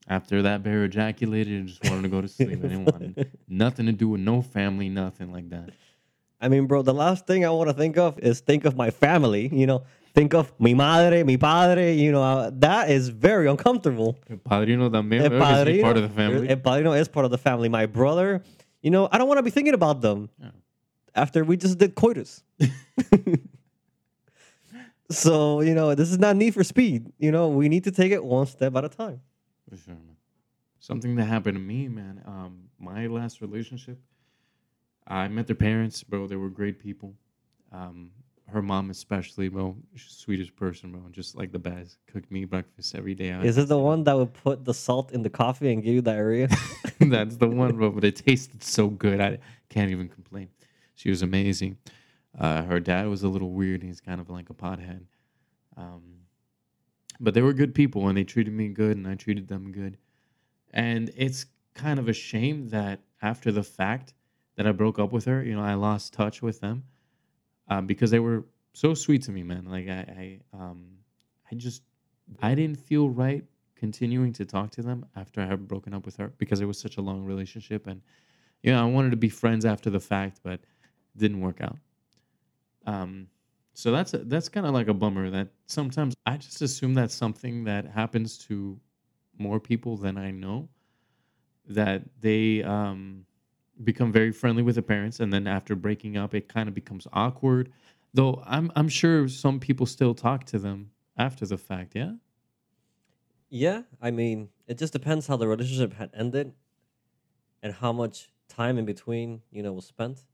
After 0.08 0.42
that 0.42 0.64
bear 0.64 0.84
ejaculated, 0.84 1.52
and 1.52 1.68
just 1.68 1.84
wanted 1.84 2.02
to 2.02 2.08
go 2.08 2.20
to 2.20 2.26
sleep. 2.26 2.50
I 2.50 2.54
didn't 2.54 2.84
want 2.86 3.18
nothing 3.48 3.86
to 3.86 3.92
do 3.92 4.08
with 4.08 4.20
no 4.20 4.42
family, 4.42 4.88
nothing 4.88 5.30
like 5.32 5.48
that. 5.50 5.70
I 6.40 6.48
mean, 6.48 6.66
bro, 6.66 6.82
the 6.82 6.92
last 6.92 7.24
thing 7.24 7.44
I 7.44 7.50
want 7.50 7.70
to 7.70 7.74
think 7.74 7.96
of 7.96 8.18
is 8.18 8.40
think 8.40 8.64
of 8.64 8.76
my 8.76 8.90
family. 8.90 9.48
You 9.52 9.68
know, 9.68 9.84
think 10.12 10.34
of 10.34 10.52
mi 10.58 10.74
madre, 10.74 11.22
mi 11.22 11.36
padre. 11.36 11.94
You 11.94 12.10
know 12.10 12.22
uh, 12.22 12.50
that 12.54 12.90
is 12.90 13.10
very 13.10 13.46
uncomfortable. 13.48 14.18
El 14.28 14.38
padrino 14.38 14.90
también, 14.90 15.22
El 15.22 15.30
¿verdad? 15.30 15.64
Que 15.64 15.74
sí, 15.74 15.80
padrino, 15.80 15.82
part 15.82 15.96
of 15.98 16.02
the 16.02 16.08
family. 16.08 16.48
El 16.48 16.56
padrino 16.56 16.92
is 16.94 17.06
part 17.06 17.24
of 17.24 17.30
the 17.30 17.38
family. 17.38 17.68
My 17.68 17.86
brother, 17.86 18.42
you 18.80 18.90
know, 18.90 19.08
I 19.12 19.18
don't 19.18 19.28
want 19.28 19.38
to 19.38 19.44
be 19.44 19.50
thinking 19.50 19.74
about 19.74 20.00
them 20.00 20.30
Yeah. 20.40 20.50
after 21.14 21.44
we 21.44 21.56
just 21.56 21.78
did 21.78 21.94
coitus. 21.94 22.42
so 25.12 25.60
you 25.60 25.74
know, 25.74 25.94
this 25.94 26.10
is 26.10 26.18
not 26.18 26.36
need 26.36 26.54
for 26.54 26.64
speed. 26.64 27.12
You 27.18 27.32
know, 27.32 27.48
we 27.48 27.68
need 27.68 27.84
to 27.84 27.90
take 27.90 28.12
it 28.12 28.24
one 28.24 28.46
step 28.46 28.74
at 28.76 28.84
a 28.84 28.88
time. 28.88 29.20
For 29.68 29.76
sure, 29.76 29.94
man. 29.94 30.16
Something 30.80 31.14
that 31.16 31.24
happened 31.26 31.56
to 31.56 31.60
me, 31.60 31.88
man. 31.88 32.22
Um, 32.26 32.64
my 32.78 33.06
last 33.06 33.40
relationship, 33.40 33.98
I 35.06 35.28
met 35.28 35.46
their 35.46 35.56
parents, 35.56 36.02
bro. 36.02 36.26
They 36.26 36.36
were 36.36 36.50
great 36.50 36.80
people. 36.80 37.14
Um, 37.70 38.10
her 38.52 38.62
mom 38.62 38.90
especially, 38.90 39.48
bro. 39.48 39.76
Sweetest 39.96 40.54
person, 40.56 40.92
bro. 40.92 41.02
Just 41.10 41.36
like 41.36 41.52
the 41.52 41.58
best. 41.58 41.98
Cooked 42.06 42.30
me 42.30 42.44
breakfast 42.44 42.94
every 42.94 43.14
day. 43.14 43.30
Is 43.42 43.56
it 43.58 43.68
the 43.68 43.78
one 43.78 44.04
that 44.04 44.16
would 44.16 44.34
put 44.34 44.64
the 44.64 44.74
salt 44.74 45.12
in 45.12 45.22
the 45.22 45.30
coffee 45.30 45.72
and 45.72 45.82
give 45.82 45.94
you 45.94 46.02
diarrhea? 46.02 46.48
That's 47.00 47.36
the 47.36 47.48
one, 47.48 47.76
bro. 47.76 47.90
But 47.90 48.04
it 48.04 48.16
tasted 48.16 48.62
so 48.62 48.88
good. 48.88 49.20
I 49.20 49.38
can't 49.68 49.90
even 49.90 50.08
complain. 50.08 50.48
She 50.94 51.08
was 51.08 51.22
amazing. 51.22 51.78
Uh, 52.38 52.62
her 52.62 52.80
dad 52.80 53.08
was 53.08 53.22
a 53.22 53.28
little 53.28 53.52
weird. 53.52 53.82
He's 53.82 54.00
kind 54.00 54.20
of 54.20 54.30
like 54.30 54.50
a 54.50 54.54
pothead. 54.54 55.04
Um, 55.76 56.02
but 57.20 57.34
they 57.34 57.42
were 57.42 57.52
good 57.52 57.74
people 57.74 58.08
and 58.08 58.16
they 58.16 58.24
treated 58.24 58.52
me 58.52 58.68
good 58.68 58.96
and 58.96 59.06
I 59.06 59.14
treated 59.14 59.48
them 59.48 59.72
good. 59.72 59.98
And 60.72 61.10
it's 61.16 61.46
kind 61.74 61.98
of 61.98 62.08
a 62.08 62.12
shame 62.12 62.68
that 62.70 63.00
after 63.20 63.52
the 63.52 63.62
fact 63.62 64.14
that 64.56 64.66
I 64.66 64.72
broke 64.72 64.98
up 64.98 65.12
with 65.12 65.26
her, 65.26 65.42
you 65.42 65.54
know, 65.54 65.62
I 65.62 65.74
lost 65.74 66.12
touch 66.12 66.42
with 66.42 66.60
them 66.60 66.84
um, 67.68 67.86
because 67.86 68.10
they 68.10 68.18
were 68.18 68.44
so 68.72 68.94
sweet 68.94 69.22
to 69.22 69.30
me, 69.30 69.42
man. 69.42 69.66
Like 69.66 69.88
I, 69.88 69.92
I, 69.92 70.40
um, 70.54 70.86
I 71.50 71.54
just, 71.54 71.82
I 72.40 72.54
didn't 72.54 72.78
feel 72.78 73.08
right 73.08 73.44
continuing 73.82 74.32
to 74.32 74.44
talk 74.44 74.70
to 74.70 74.80
them 74.80 75.04
after 75.16 75.40
I 75.40 75.46
had 75.46 75.66
broken 75.66 75.92
up 75.92 76.06
with 76.06 76.16
her 76.18 76.32
because 76.38 76.60
it 76.60 76.66
was 76.66 76.78
such 76.78 76.98
a 76.98 77.00
long 77.00 77.24
relationship 77.24 77.88
and 77.88 78.00
you 78.62 78.70
know 78.70 78.80
I 78.80 78.88
wanted 78.88 79.10
to 79.10 79.16
be 79.16 79.28
friends 79.28 79.64
after 79.64 79.90
the 79.90 79.98
fact 79.98 80.38
but 80.44 80.60
didn't 81.16 81.40
work 81.40 81.60
out 81.60 81.76
um 82.86 83.28
so 83.74 83.90
that's 83.90 84.14
a, 84.14 84.18
that's 84.18 84.48
kind 84.48 84.66
of 84.66 84.74
like 84.74 84.88
a 84.88 84.94
bummer 84.94 85.30
that 85.30 85.48
sometimes 85.66 86.14
I 86.26 86.36
just 86.36 86.60
assume 86.62 86.94
that's 86.94 87.14
something 87.14 87.64
that 87.64 87.86
happens 87.86 88.38
to 88.46 88.80
more 89.38 89.60
people 89.60 89.96
than 89.96 90.18
I 90.18 90.30
know 90.30 90.68
that 91.66 92.02
they 92.20 92.62
um 92.62 93.26
become 93.84 94.12
very 94.12 94.32
friendly 94.32 94.62
with 94.62 94.76
the 94.76 94.82
parents 94.82 95.20
and 95.20 95.32
then 95.32 95.46
after 95.46 95.76
breaking 95.76 96.16
up 96.16 96.34
it 96.34 96.48
kind 96.48 96.68
of 96.68 96.74
becomes 96.74 97.06
awkward 97.12 97.72
though 98.14 98.42
I'm 98.46 98.70
I'm 98.76 98.88
sure 98.88 99.28
some 99.28 99.60
people 99.60 99.86
still 99.86 100.14
talk 100.14 100.44
to 100.46 100.58
them 100.58 100.92
after 101.18 101.46
the 101.46 101.58
fact 101.58 101.94
yeah 101.96 102.14
Yeah, 103.50 103.84
I 104.00 104.10
mean, 104.10 104.50
it 104.66 104.78
just 104.78 104.92
depends 104.92 105.26
how 105.28 105.36
the 105.36 105.46
relationship 105.46 105.92
had 105.94 106.10
ended 106.14 106.54
and 107.62 107.72
how 107.74 107.92
much 107.92 108.30
time 108.48 108.78
in 108.78 108.84
between, 108.84 109.42
you 109.50 109.62
know, 109.62 109.72
was 109.72 109.86
spent. 109.86 110.26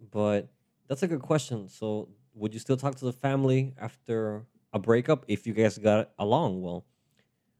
But 0.00 0.52
that's 0.90 1.04
a 1.04 1.08
good 1.08 1.22
question. 1.22 1.68
So, 1.68 2.08
would 2.34 2.52
you 2.52 2.60
still 2.60 2.76
talk 2.76 2.96
to 2.96 3.04
the 3.06 3.12
family 3.12 3.74
after 3.80 4.44
a 4.72 4.78
breakup 4.80 5.24
if 5.28 5.46
you 5.46 5.54
guys 5.54 5.78
got 5.78 6.10
along 6.18 6.62
well? 6.62 6.84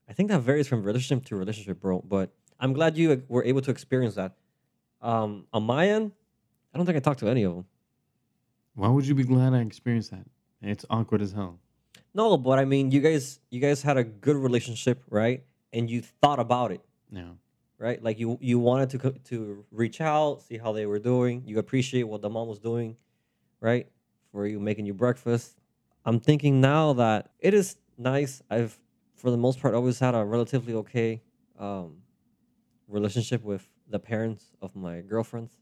I 0.09 0.13
think 0.13 0.31
that 0.31 0.41
varies 0.41 0.67
from 0.67 0.83
relationship 0.83 1.25
to 1.27 1.37
relationship, 1.37 1.81
bro. 1.81 2.01
But 2.03 2.33
I'm 2.59 2.73
glad 2.73 2.97
you 2.99 3.23
were 3.29 3.45
able 3.45 3.61
to 3.63 3.71
experience 3.71 4.17
that. 4.17 4.35
Um, 5.01 5.47
on 5.53 5.63
my 5.63 5.89
end, 5.89 6.13
I 6.75 6.79
don't 6.79 6.87
think 6.87 6.97
I 6.97 7.01
talked 7.01 7.21
to 7.21 7.29
any 7.29 7.45
of 7.45 7.55
them. 7.55 7.67
Why 8.75 8.89
would 8.89 9.07
you 9.07 9.15
be 9.15 9.25
glad 9.25 9.55
I 9.55 9.61
experienced 9.61 10.11
that? 10.11 10.27
It's 10.63 10.85
awkward 10.91 11.23
as 11.23 11.33
hell. 11.33 11.61
No, 12.15 12.37
but 12.37 12.59
I 12.59 12.65
mean, 12.65 12.91
you 12.91 13.01
guys, 13.01 13.41
you 13.51 13.61
guys 13.61 13.83
had 13.83 13.97
a 13.97 14.05
good 14.05 14.37
relationship, 14.37 15.03
right? 15.09 15.45
And 15.73 15.89
you 15.89 16.03
thought 16.03 16.41
about 16.41 16.73
it. 16.73 16.81
Yeah. 17.13 17.31
right? 17.79 18.03
Like 18.03 18.19
you 18.19 18.39
you 18.41 18.59
wanted 18.59 18.91
to 18.91 19.13
to 19.31 19.65
reach 19.71 20.01
out, 20.01 20.43
see 20.43 20.59
how 20.59 20.73
they 20.73 20.87
were 20.87 20.99
doing. 20.99 21.43
You 21.47 21.59
appreciate 21.59 22.03
what 22.05 22.21
the 22.23 22.29
mom 22.29 22.49
was 22.49 22.59
doing, 22.59 22.97
right? 23.61 23.89
For 24.33 24.47
you 24.47 24.61
making 24.61 24.87
you 24.87 24.95
breakfast. 24.95 25.59
I'm 26.05 26.21
thinking 26.21 26.61
now 26.61 26.95
that 26.95 27.31
it 27.39 27.55
is 27.55 27.77
nice. 27.99 28.43
I've 28.51 28.79
for 29.15 29.31
the 29.31 29.37
most 29.37 29.61
part 29.61 29.75
always 29.75 29.99
had 29.99 30.15
a 30.15 30.25
relatively 30.25 30.75
okay 30.75 31.23
um, 31.59 31.99
relationship 32.89 33.43
with 33.45 33.69
the 33.89 33.99
parents 33.99 34.53
of 34.63 34.75
my 34.75 35.03
girlfriends. 35.03 35.59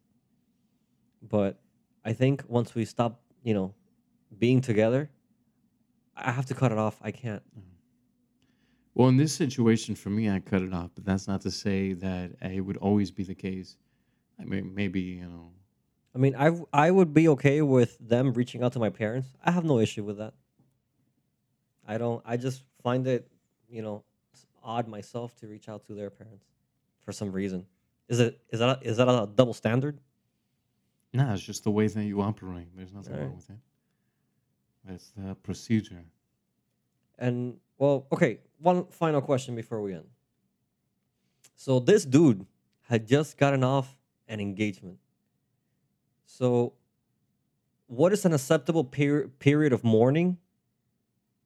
But 1.23 1.61
I 2.05 2.13
think 2.13 2.45
once 2.47 2.75
we 2.75 2.85
stop, 2.85 3.21
you 3.43 3.55
know, 3.55 3.75
being 4.39 4.61
together, 4.61 5.11
I 6.17 6.31
have 6.31 6.47
to 6.47 6.55
cut 6.55 6.73
it 6.73 6.79
off. 6.79 6.99
I 7.03 7.11
can't. 7.11 7.43
Well, 8.95 9.09
in 9.09 9.17
this 9.17 9.33
situation, 9.33 9.95
for 9.95 10.11
me, 10.11 10.29
I 10.29 10.41
cut 10.41 10.63
it 10.63 10.73
off, 10.73 10.91
but 10.95 11.05
that's 11.05 11.29
not 11.29 11.41
to 11.43 11.51
say 11.51 11.93
that 11.95 12.33
it 12.43 12.61
would 12.61 12.77
always 12.79 13.11
be 13.11 13.23
the 13.23 13.35
case. 13.35 13.77
I 14.41 14.45
mean, 14.45 14.75
maybe 14.75 15.01
you 15.01 15.27
know. 15.27 15.53
I 16.19 16.21
mean, 16.21 16.35
I 16.37 16.51
I 16.73 16.91
would 16.91 17.15
be 17.15 17.29
okay 17.29 17.63
with 17.63 17.97
them 18.01 18.33
reaching 18.33 18.65
out 18.65 18.73
to 18.73 18.81
my 18.81 18.91
parents. 18.91 19.29
I 19.45 19.53
have 19.53 19.65
no 19.65 19.79
issue 19.79 20.03
with 20.03 20.19
that. 20.19 20.35
I 21.87 21.97
don't. 21.97 22.21
I 22.27 22.37
just 22.37 22.65
find 22.83 23.07
it, 23.07 23.31
you 23.71 23.83
know, 23.83 24.03
odd 24.65 24.89
myself 24.89 25.37
to 25.37 25.47
reach 25.47 25.69
out 25.69 25.85
to 25.85 25.95
their 25.95 26.11
parents 26.11 26.45
for 27.05 27.13
some 27.13 27.31
reason. 27.31 27.67
Is 28.09 28.19
it 28.19 28.41
is 28.49 28.59
that 28.59 28.69
a, 28.69 28.89
is 28.89 28.97
that 28.97 29.09
a 29.09 29.29
double 29.33 29.55
standard? 29.55 30.01
Nah, 31.13 31.35
it's 31.35 31.43
just 31.43 31.63
the 31.63 31.71
way 31.71 31.87
that 31.87 32.05
you 32.05 32.21
operate. 32.21 32.67
There's 32.75 32.93
nothing 32.93 33.13
Right. 33.13 33.23
wrong 33.23 33.37
with 33.37 33.51
it. 33.51 33.57
That's 34.85 35.13
the 35.17 35.37
procedure. 35.37 36.05
And 37.17 37.61
well, 37.79 38.09
okay. 38.11 38.41
One 38.59 38.87
final 38.87 39.21
question 39.21 39.55
before 39.55 39.81
we 39.81 39.95
end. 39.95 40.09
So 41.55 41.79
this 41.79 42.05
dude 42.05 42.45
had 42.89 43.07
just 43.07 43.39
gotten 43.39 43.63
off 43.63 43.97
an 44.27 44.41
engagement. 44.41 44.99
So, 46.31 46.75
what 47.87 48.13
is 48.13 48.27
an 48.27 48.35
acceptable 48.35 48.85
per- 48.85 49.29
period 49.39 49.73
of 49.73 49.83
mourning? 49.83 50.37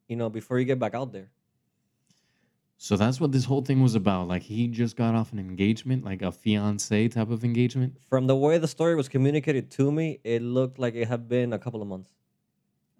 You 0.08 0.16
know, 0.16 0.28
before 0.28 0.58
you 0.58 0.64
get 0.64 0.80
back 0.80 0.92
out 0.94 1.12
there. 1.12 1.30
So 2.78 2.96
that's 2.96 3.20
what 3.20 3.30
this 3.30 3.44
whole 3.44 3.62
thing 3.62 3.80
was 3.80 3.94
about. 3.94 4.26
Like 4.26 4.42
he 4.42 4.66
just 4.66 4.96
got 4.96 5.14
off 5.14 5.32
an 5.32 5.38
engagement, 5.38 6.04
like 6.04 6.20
a 6.20 6.32
fiance 6.32 7.06
type 7.08 7.30
of 7.30 7.44
engagement. 7.44 7.96
From 8.08 8.26
the 8.26 8.34
way 8.34 8.58
the 8.58 8.66
story 8.66 8.96
was 8.96 9.08
communicated 9.08 9.70
to 9.70 9.92
me, 9.92 10.18
it 10.24 10.42
looked 10.42 10.80
like 10.80 10.96
it 10.96 11.06
had 11.06 11.28
been 11.28 11.52
a 11.52 11.60
couple 11.60 11.80
of 11.80 11.86
months. 11.86 12.10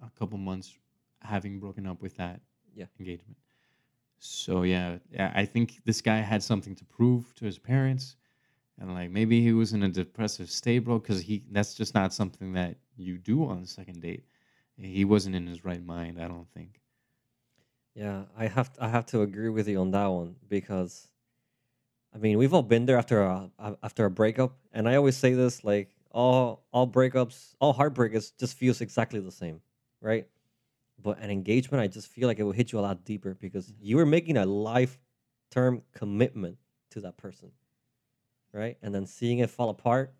A 0.00 0.10
couple 0.16 0.38
months 0.38 0.78
having 1.20 1.58
broken 1.58 1.84
up 1.88 2.00
with 2.00 2.16
that 2.18 2.40
Yeah. 2.76 2.86
engagement. 3.00 3.36
So 4.20 4.62
yeah, 4.62 4.98
yeah, 5.10 5.32
I 5.34 5.44
think 5.44 5.82
this 5.84 6.00
guy 6.00 6.18
had 6.18 6.44
something 6.44 6.76
to 6.76 6.84
prove 6.84 7.34
to 7.34 7.44
his 7.44 7.58
parents, 7.58 8.14
and 8.78 8.94
like 8.94 9.10
maybe 9.10 9.42
he 9.42 9.52
was 9.52 9.72
in 9.72 9.82
a 9.82 9.88
depressive 9.88 10.50
state, 10.50 10.80
bro. 10.80 10.98
Because 10.98 11.20
he 11.20 11.44
that's 11.50 11.74
just 11.74 11.94
not 11.94 12.12
something 12.12 12.52
that 12.54 12.76
you 12.96 13.18
do 13.18 13.44
on 13.44 13.60
the 13.60 13.66
second 13.66 14.00
date. 14.00 14.24
He 14.76 15.04
wasn't 15.04 15.36
in 15.36 15.46
his 15.46 15.64
right 15.64 15.84
mind, 15.84 16.20
I 16.20 16.26
don't 16.26 16.48
think. 16.54 16.80
Yeah, 17.94 18.22
I 18.36 18.46
have 18.46 18.70
I 18.80 18.88
have 18.88 19.06
to 19.06 19.22
agree 19.22 19.50
with 19.50 19.68
you 19.68 19.80
on 19.80 19.90
that 19.90 20.06
one 20.06 20.36
because, 20.48 21.08
I 22.14 22.18
mean, 22.18 22.38
we've 22.38 22.54
all 22.54 22.62
been 22.62 22.86
there 22.86 22.96
after 22.96 23.20
a 23.22 23.50
a- 23.58 23.76
after 23.82 24.06
a 24.06 24.10
breakup, 24.10 24.56
and 24.72 24.88
I 24.88 24.96
always 24.96 25.16
say 25.16 25.34
this 25.34 25.62
like 25.62 25.90
all 26.10 26.64
all 26.72 26.86
breakups, 26.88 27.54
all 27.60 27.72
heartbreak 27.72 28.14
is 28.14 28.30
just 28.32 28.56
feels 28.56 28.80
exactly 28.80 29.20
the 29.20 29.30
same, 29.32 29.60
right? 30.00 30.26
But 31.02 31.18
an 31.18 31.30
engagement, 31.30 31.82
I 31.82 31.86
just 31.86 32.08
feel 32.08 32.28
like 32.28 32.38
it 32.38 32.44
will 32.44 32.52
hit 32.52 32.72
you 32.72 32.78
a 32.78 32.80
lot 32.80 33.04
deeper 33.04 33.34
because 33.34 33.66
mm-hmm. 33.66 33.84
you 33.84 33.96
were 33.96 34.06
making 34.06 34.38
a 34.38 34.46
life 34.46 34.98
term 35.50 35.82
commitment 35.92 36.56
to 36.90 37.00
that 37.02 37.18
person, 37.18 37.50
right? 38.52 38.76
And 38.82 38.94
then 38.94 39.06
seeing 39.06 39.38
it 39.38 39.50
fall 39.50 39.70
apart, 39.70 40.12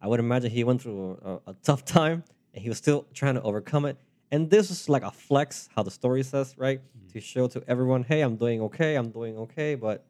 I 0.00 0.06
would 0.06 0.20
imagine 0.20 0.50
he 0.50 0.64
went 0.64 0.82
through 0.82 1.18
a, 1.24 1.50
a, 1.50 1.54
tough 1.62 1.84
time 1.98 2.24
and 2.52 2.62
he 2.62 2.68
was 2.68 2.78
still 2.78 3.06
trying 3.14 3.34
to 3.34 3.42
overcome 3.42 3.84
it. 3.86 3.96
And 4.30 4.50
this 4.50 4.70
is 4.70 4.88
like 4.88 5.02
a 5.02 5.10
flex, 5.10 5.68
how 5.74 5.82
the 5.82 5.90
story 5.90 6.22
says, 6.22 6.54
right? 6.58 6.80
Mm. 6.80 7.12
To 7.12 7.20
show 7.20 7.46
to 7.48 7.62
everyone, 7.68 8.02
hey, 8.02 8.20
I'm 8.20 8.36
doing 8.36 8.60
okay, 8.62 8.96
I'm 8.96 9.10
doing 9.10 9.38
okay, 9.38 9.74
but 9.74 10.04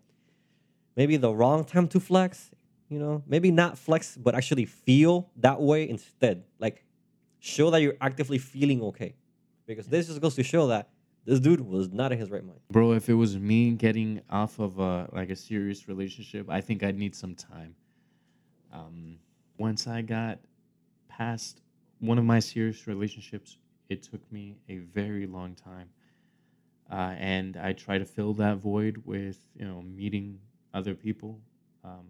maybe 0.97 1.17
the 1.17 1.35
wrong 1.35 1.65
time 1.65 1.89
to 1.89 2.01
flex, 2.01 2.51
you 2.89 2.99
know? 2.99 3.23
Maybe 3.27 3.51
not 3.51 3.77
flex, 3.77 4.17
but 4.17 4.35
actually 4.35 4.65
feel 4.65 5.31
that 5.37 5.61
way 5.61 5.89
instead. 5.89 6.45
Like 6.59 6.85
show 7.41 7.71
that 7.71 7.83
you're 7.83 7.97
actively 8.01 8.39
feeling 8.39 8.83
okay. 8.83 9.15
Because 9.67 9.87
this 9.87 10.09
just 10.09 10.21
goes 10.21 10.35
to 10.37 10.43
show 10.43 10.69
that 10.69 10.89
this 11.25 11.41
dude 11.41 11.61
was 11.61 11.91
not 11.91 12.13
in 12.13 12.19
his 12.19 12.31
right 12.31 12.45
mind. 12.45 12.61
Bro, 12.71 12.93
if 12.93 13.09
it 13.09 13.15
was 13.15 13.37
me 13.37 13.73
getting 13.73 14.21
off 14.29 14.59
of 14.59 14.79
a 14.79 15.09
like 15.13 15.31
a 15.31 15.37
serious 15.37 15.89
relationship, 15.89 16.51
I 16.51 16.61
think 16.61 16.83
I'd 16.83 16.99
need 16.99 17.15
some 17.15 17.35
time. 17.35 17.75
Um, 18.73 19.19
once 19.59 19.87
I 19.87 20.03
got 20.03 20.39
past 21.09 21.61
one 22.01 22.19
of 22.19 22.25
my 22.25 22.41
serious 22.41 22.87
relationships, 22.87 23.57
it 23.89 24.03
took 24.03 24.21
me 24.33 24.57
a 24.69 24.79
very 24.79 25.27
long 25.27 25.55
time, 25.55 25.89
uh, 26.91 27.15
and 27.19 27.57
I 27.57 27.73
try 27.73 27.99
to 27.99 28.05
fill 28.05 28.35
that 28.35 28.59
void 28.59 29.03
with 29.05 29.39
you 29.57 29.65
know 29.65 29.81
meeting 29.83 30.39
other 30.75 30.95
people, 30.95 31.41
um, 31.85 32.07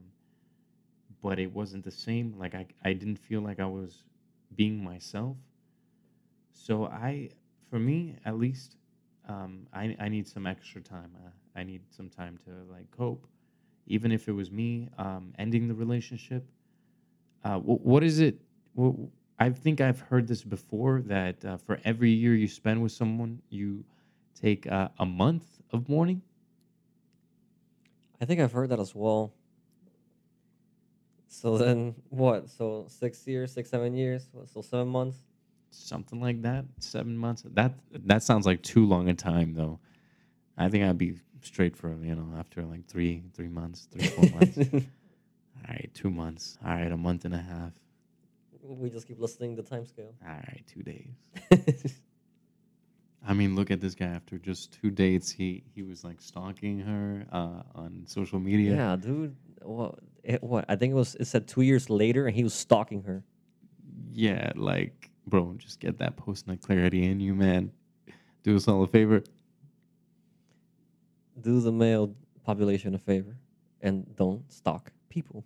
but 1.23 1.39
it 1.39 1.53
wasn't 1.53 1.85
the 1.85 1.91
same. 1.91 2.35
Like 2.37 2.55
I, 2.55 2.67
I 2.85 2.95
didn't 2.95 3.19
feel 3.19 3.43
like 3.43 3.61
I 3.61 3.67
was 3.67 4.03
being 4.57 4.83
myself. 4.83 5.37
So 6.53 6.87
I, 6.87 7.31
for 7.69 7.79
me 7.79 8.17
at 8.25 8.39
least, 8.39 8.77
um, 9.29 9.67
I 9.73 9.97
I 9.99 10.09
need 10.09 10.27
some 10.27 10.47
extra 10.47 10.81
time. 10.81 11.11
Uh, 11.25 11.31
I 11.57 11.65
need 11.65 11.83
some 11.91 12.09
time 12.09 12.39
to 12.45 12.51
like 12.73 12.91
cope, 12.91 13.27
even 13.87 14.13
if 14.13 14.29
it 14.29 14.33
was 14.33 14.51
me 14.51 14.89
um, 14.99 15.33
ending 15.39 15.69
the 15.69 15.75
relationship. 15.75 16.47
Uh, 17.45 17.59
wh- 17.59 17.85
what 17.85 18.03
is 18.03 18.21
it? 18.21 18.41
I 19.39 19.51
think 19.51 19.81
I've 19.81 20.01
heard 20.01 20.27
this 20.27 20.43
before 20.43 21.03
that 21.03 21.45
uh, 21.45 21.57
for 21.59 21.81
every 21.85 22.11
year 22.11 22.35
you 22.35 22.49
spend 22.49 22.83
with 22.83 22.93
someone, 22.93 23.43
you 23.51 23.85
take 24.35 24.67
uh, 24.67 24.89
a 24.99 25.07
month 25.07 25.61
of 25.73 25.89
mourning. 25.89 26.23
I 28.21 28.25
think 28.25 28.41
I've 28.41 28.53
heard 28.53 28.71
that 28.71 28.81
as 28.81 28.95
well. 28.95 29.33
So 31.29 31.59
then 31.59 31.95
what? 32.11 32.49
So 32.49 32.87
six 32.89 33.27
years, 33.27 33.53
six, 33.53 33.71
seven 33.71 33.95
years. 33.95 34.29
So 34.47 34.63
seven 34.63 34.89
months. 34.89 35.19
Something 35.75 36.21
like 36.21 36.43
that 36.43 36.65
seven 36.79 37.17
months 37.17 37.45
that 37.53 37.73
that 38.07 38.23
sounds 38.23 38.47
like 38.47 38.63
too 38.63 38.87
long 38.87 39.09
a 39.09 39.15
time 39.15 39.55
though 39.55 39.79
i 40.57 40.69
think 40.69 40.85
i'd 40.85 40.99
be 40.99 41.15
straight 41.43 41.77
for 41.77 41.95
you 42.03 42.15
know 42.15 42.29
after 42.39 42.63
like 42.63 42.87
three 42.87 43.23
three 43.35 43.49
months 43.49 43.89
three 43.91 44.07
four 44.07 44.25
months 44.39 44.59
all 44.75 44.81
right 45.69 45.91
two 45.95 46.11
months 46.11 46.59
all 46.65 46.73
right 46.73 46.93
a 46.93 46.97
month 46.97 47.25
and 47.25 47.35
a 47.35 47.39
half 47.39 47.73
we 48.63 48.89
just 48.89 49.07
keep 49.07 49.21
listening 49.21 49.55
the 49.57 49.63
time 49.63 49.85
scale. 49.85 50.15
all 50.27 50.31
right 50.33 50.65
two 50.67 50.83
days 50.83 51.15
i 53.27 53.33
mean 53.35 53.55
look 53.55 53.71
at 53.71 53.81
this 53.81 53.95
guy 53.95 54.07
after 54.07 54.39
just 54.39 54.73
two 54.81 54.91
dates 54.91 55.31
he 55.31 55.63
he 55.75 55.83
was 55.83 56.03
like 56.05 56.21
stalking 56.21 56.79
her 56.79 57.27
uh 57.33 57.63
on 57.75 58.05
social 58.07 58.39
media 58.39 58.75
yeah, 58.75 58.97
dude. 58.97 59.37
What? 59.63 59.99
It, 60.23 60.43
what? 60.43 60.67
I 60.69 60.77
think 60.77 60.93
it 60.93 60.95
was. 60.95 61.15
It 61.15 61.27
said 61.27 61.49
two 61.49 61.63
years 61.63 61.89
later, 61.89 62.27
and 62.27 62.37
he 62.37 62.45
was 62.45 62.53
stalking 62.55 63.03
her. 63.05 63.25
yeah 64.13 64.53
like 64.57 65.11
bro 65.27 65.55
just 65.59 65.81
get 65.81 65.99
that 65.99 66.17
post 66.17 66.47
nut 66.47 66.61
clarity 66.61 67.05
in 67.07 67.21
you 67.21 67.35
man 67.35 67.71
do 68.43 68.57
us 68.57 68.69
all 68.69 68.83
a 68.83 68.87
favor 68.87 69.23
Do 71.41 71.61
the 71.61 71.73
male 71.73 72.15
population 72.45 72.95
a 72.95 72.99
favor, 72.99 73.37
and 73.81 74.15
don't 74.17 74.51
stalk 74.53 74.93
people. 75.09 75.45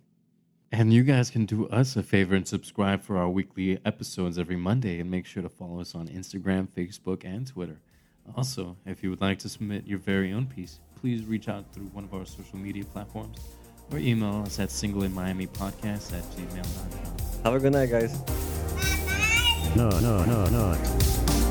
And 0.71 0.93
you 0.93 1.03
guys 1.03 1.31
can 1.31 1.45
do 1.45 1.67
us 1.69 1.95
a 1.95 2.03
favor 2.03 2.35
and 2.35 2.47
subscribe 2.47 3.01
for 3.01 3.17
our 3.17 3.27
weekly 3.27 3.79
episodes 3.85 4.37
every 4.37 4.55
Monday 4.55 4.99
and 4.99 5.09
make 5.09 5.25
sure 5.25 5.41
to 5.41 5.49
follow 5.49 5.81
us 5.81 5.95
on 5.95 6.07
Instagram, 6.07 6.67
Facebook, 6.67 7.25
and 7.25 7.47
Twitter. 7.47 7.79
Also, 8.37 8.77
if 8.85 9.01
you 9.01 9.09
would 9.09 9.21
like 9.21 9.39
to 9.39 9.49
submit 9.49 9.87
your 9.87 9.97
very 9.97 10.31
own 10.31 10.45
piece, 10.45 10.79
please 11.01 11.25
reach 11.25 11.49
out 11.49 11.65
through 11.73 11.85
one 11.85 12.03
of 12.03 12.13
our 12.13 12.25
social 12.25 12.59
media 12.59 12.83
platforms 12.85 13.39
or 13.91 13.97
email 13.97 14.43
us 14.45 14.59
at 14.59 14.69
singleinmiamipodcast 14.69 16.13
at 16.13 16.23
gmail.com. 16.35 17.43
Have 17.43 17.55
a 17.55 17.59
good 17.59 17.73
night, 17.73 17.89
guys. 17.89 18.98
No, 19.75 19.87
no, 20.01 20.25
no, 20.25 20.49
no. 20.49 21.48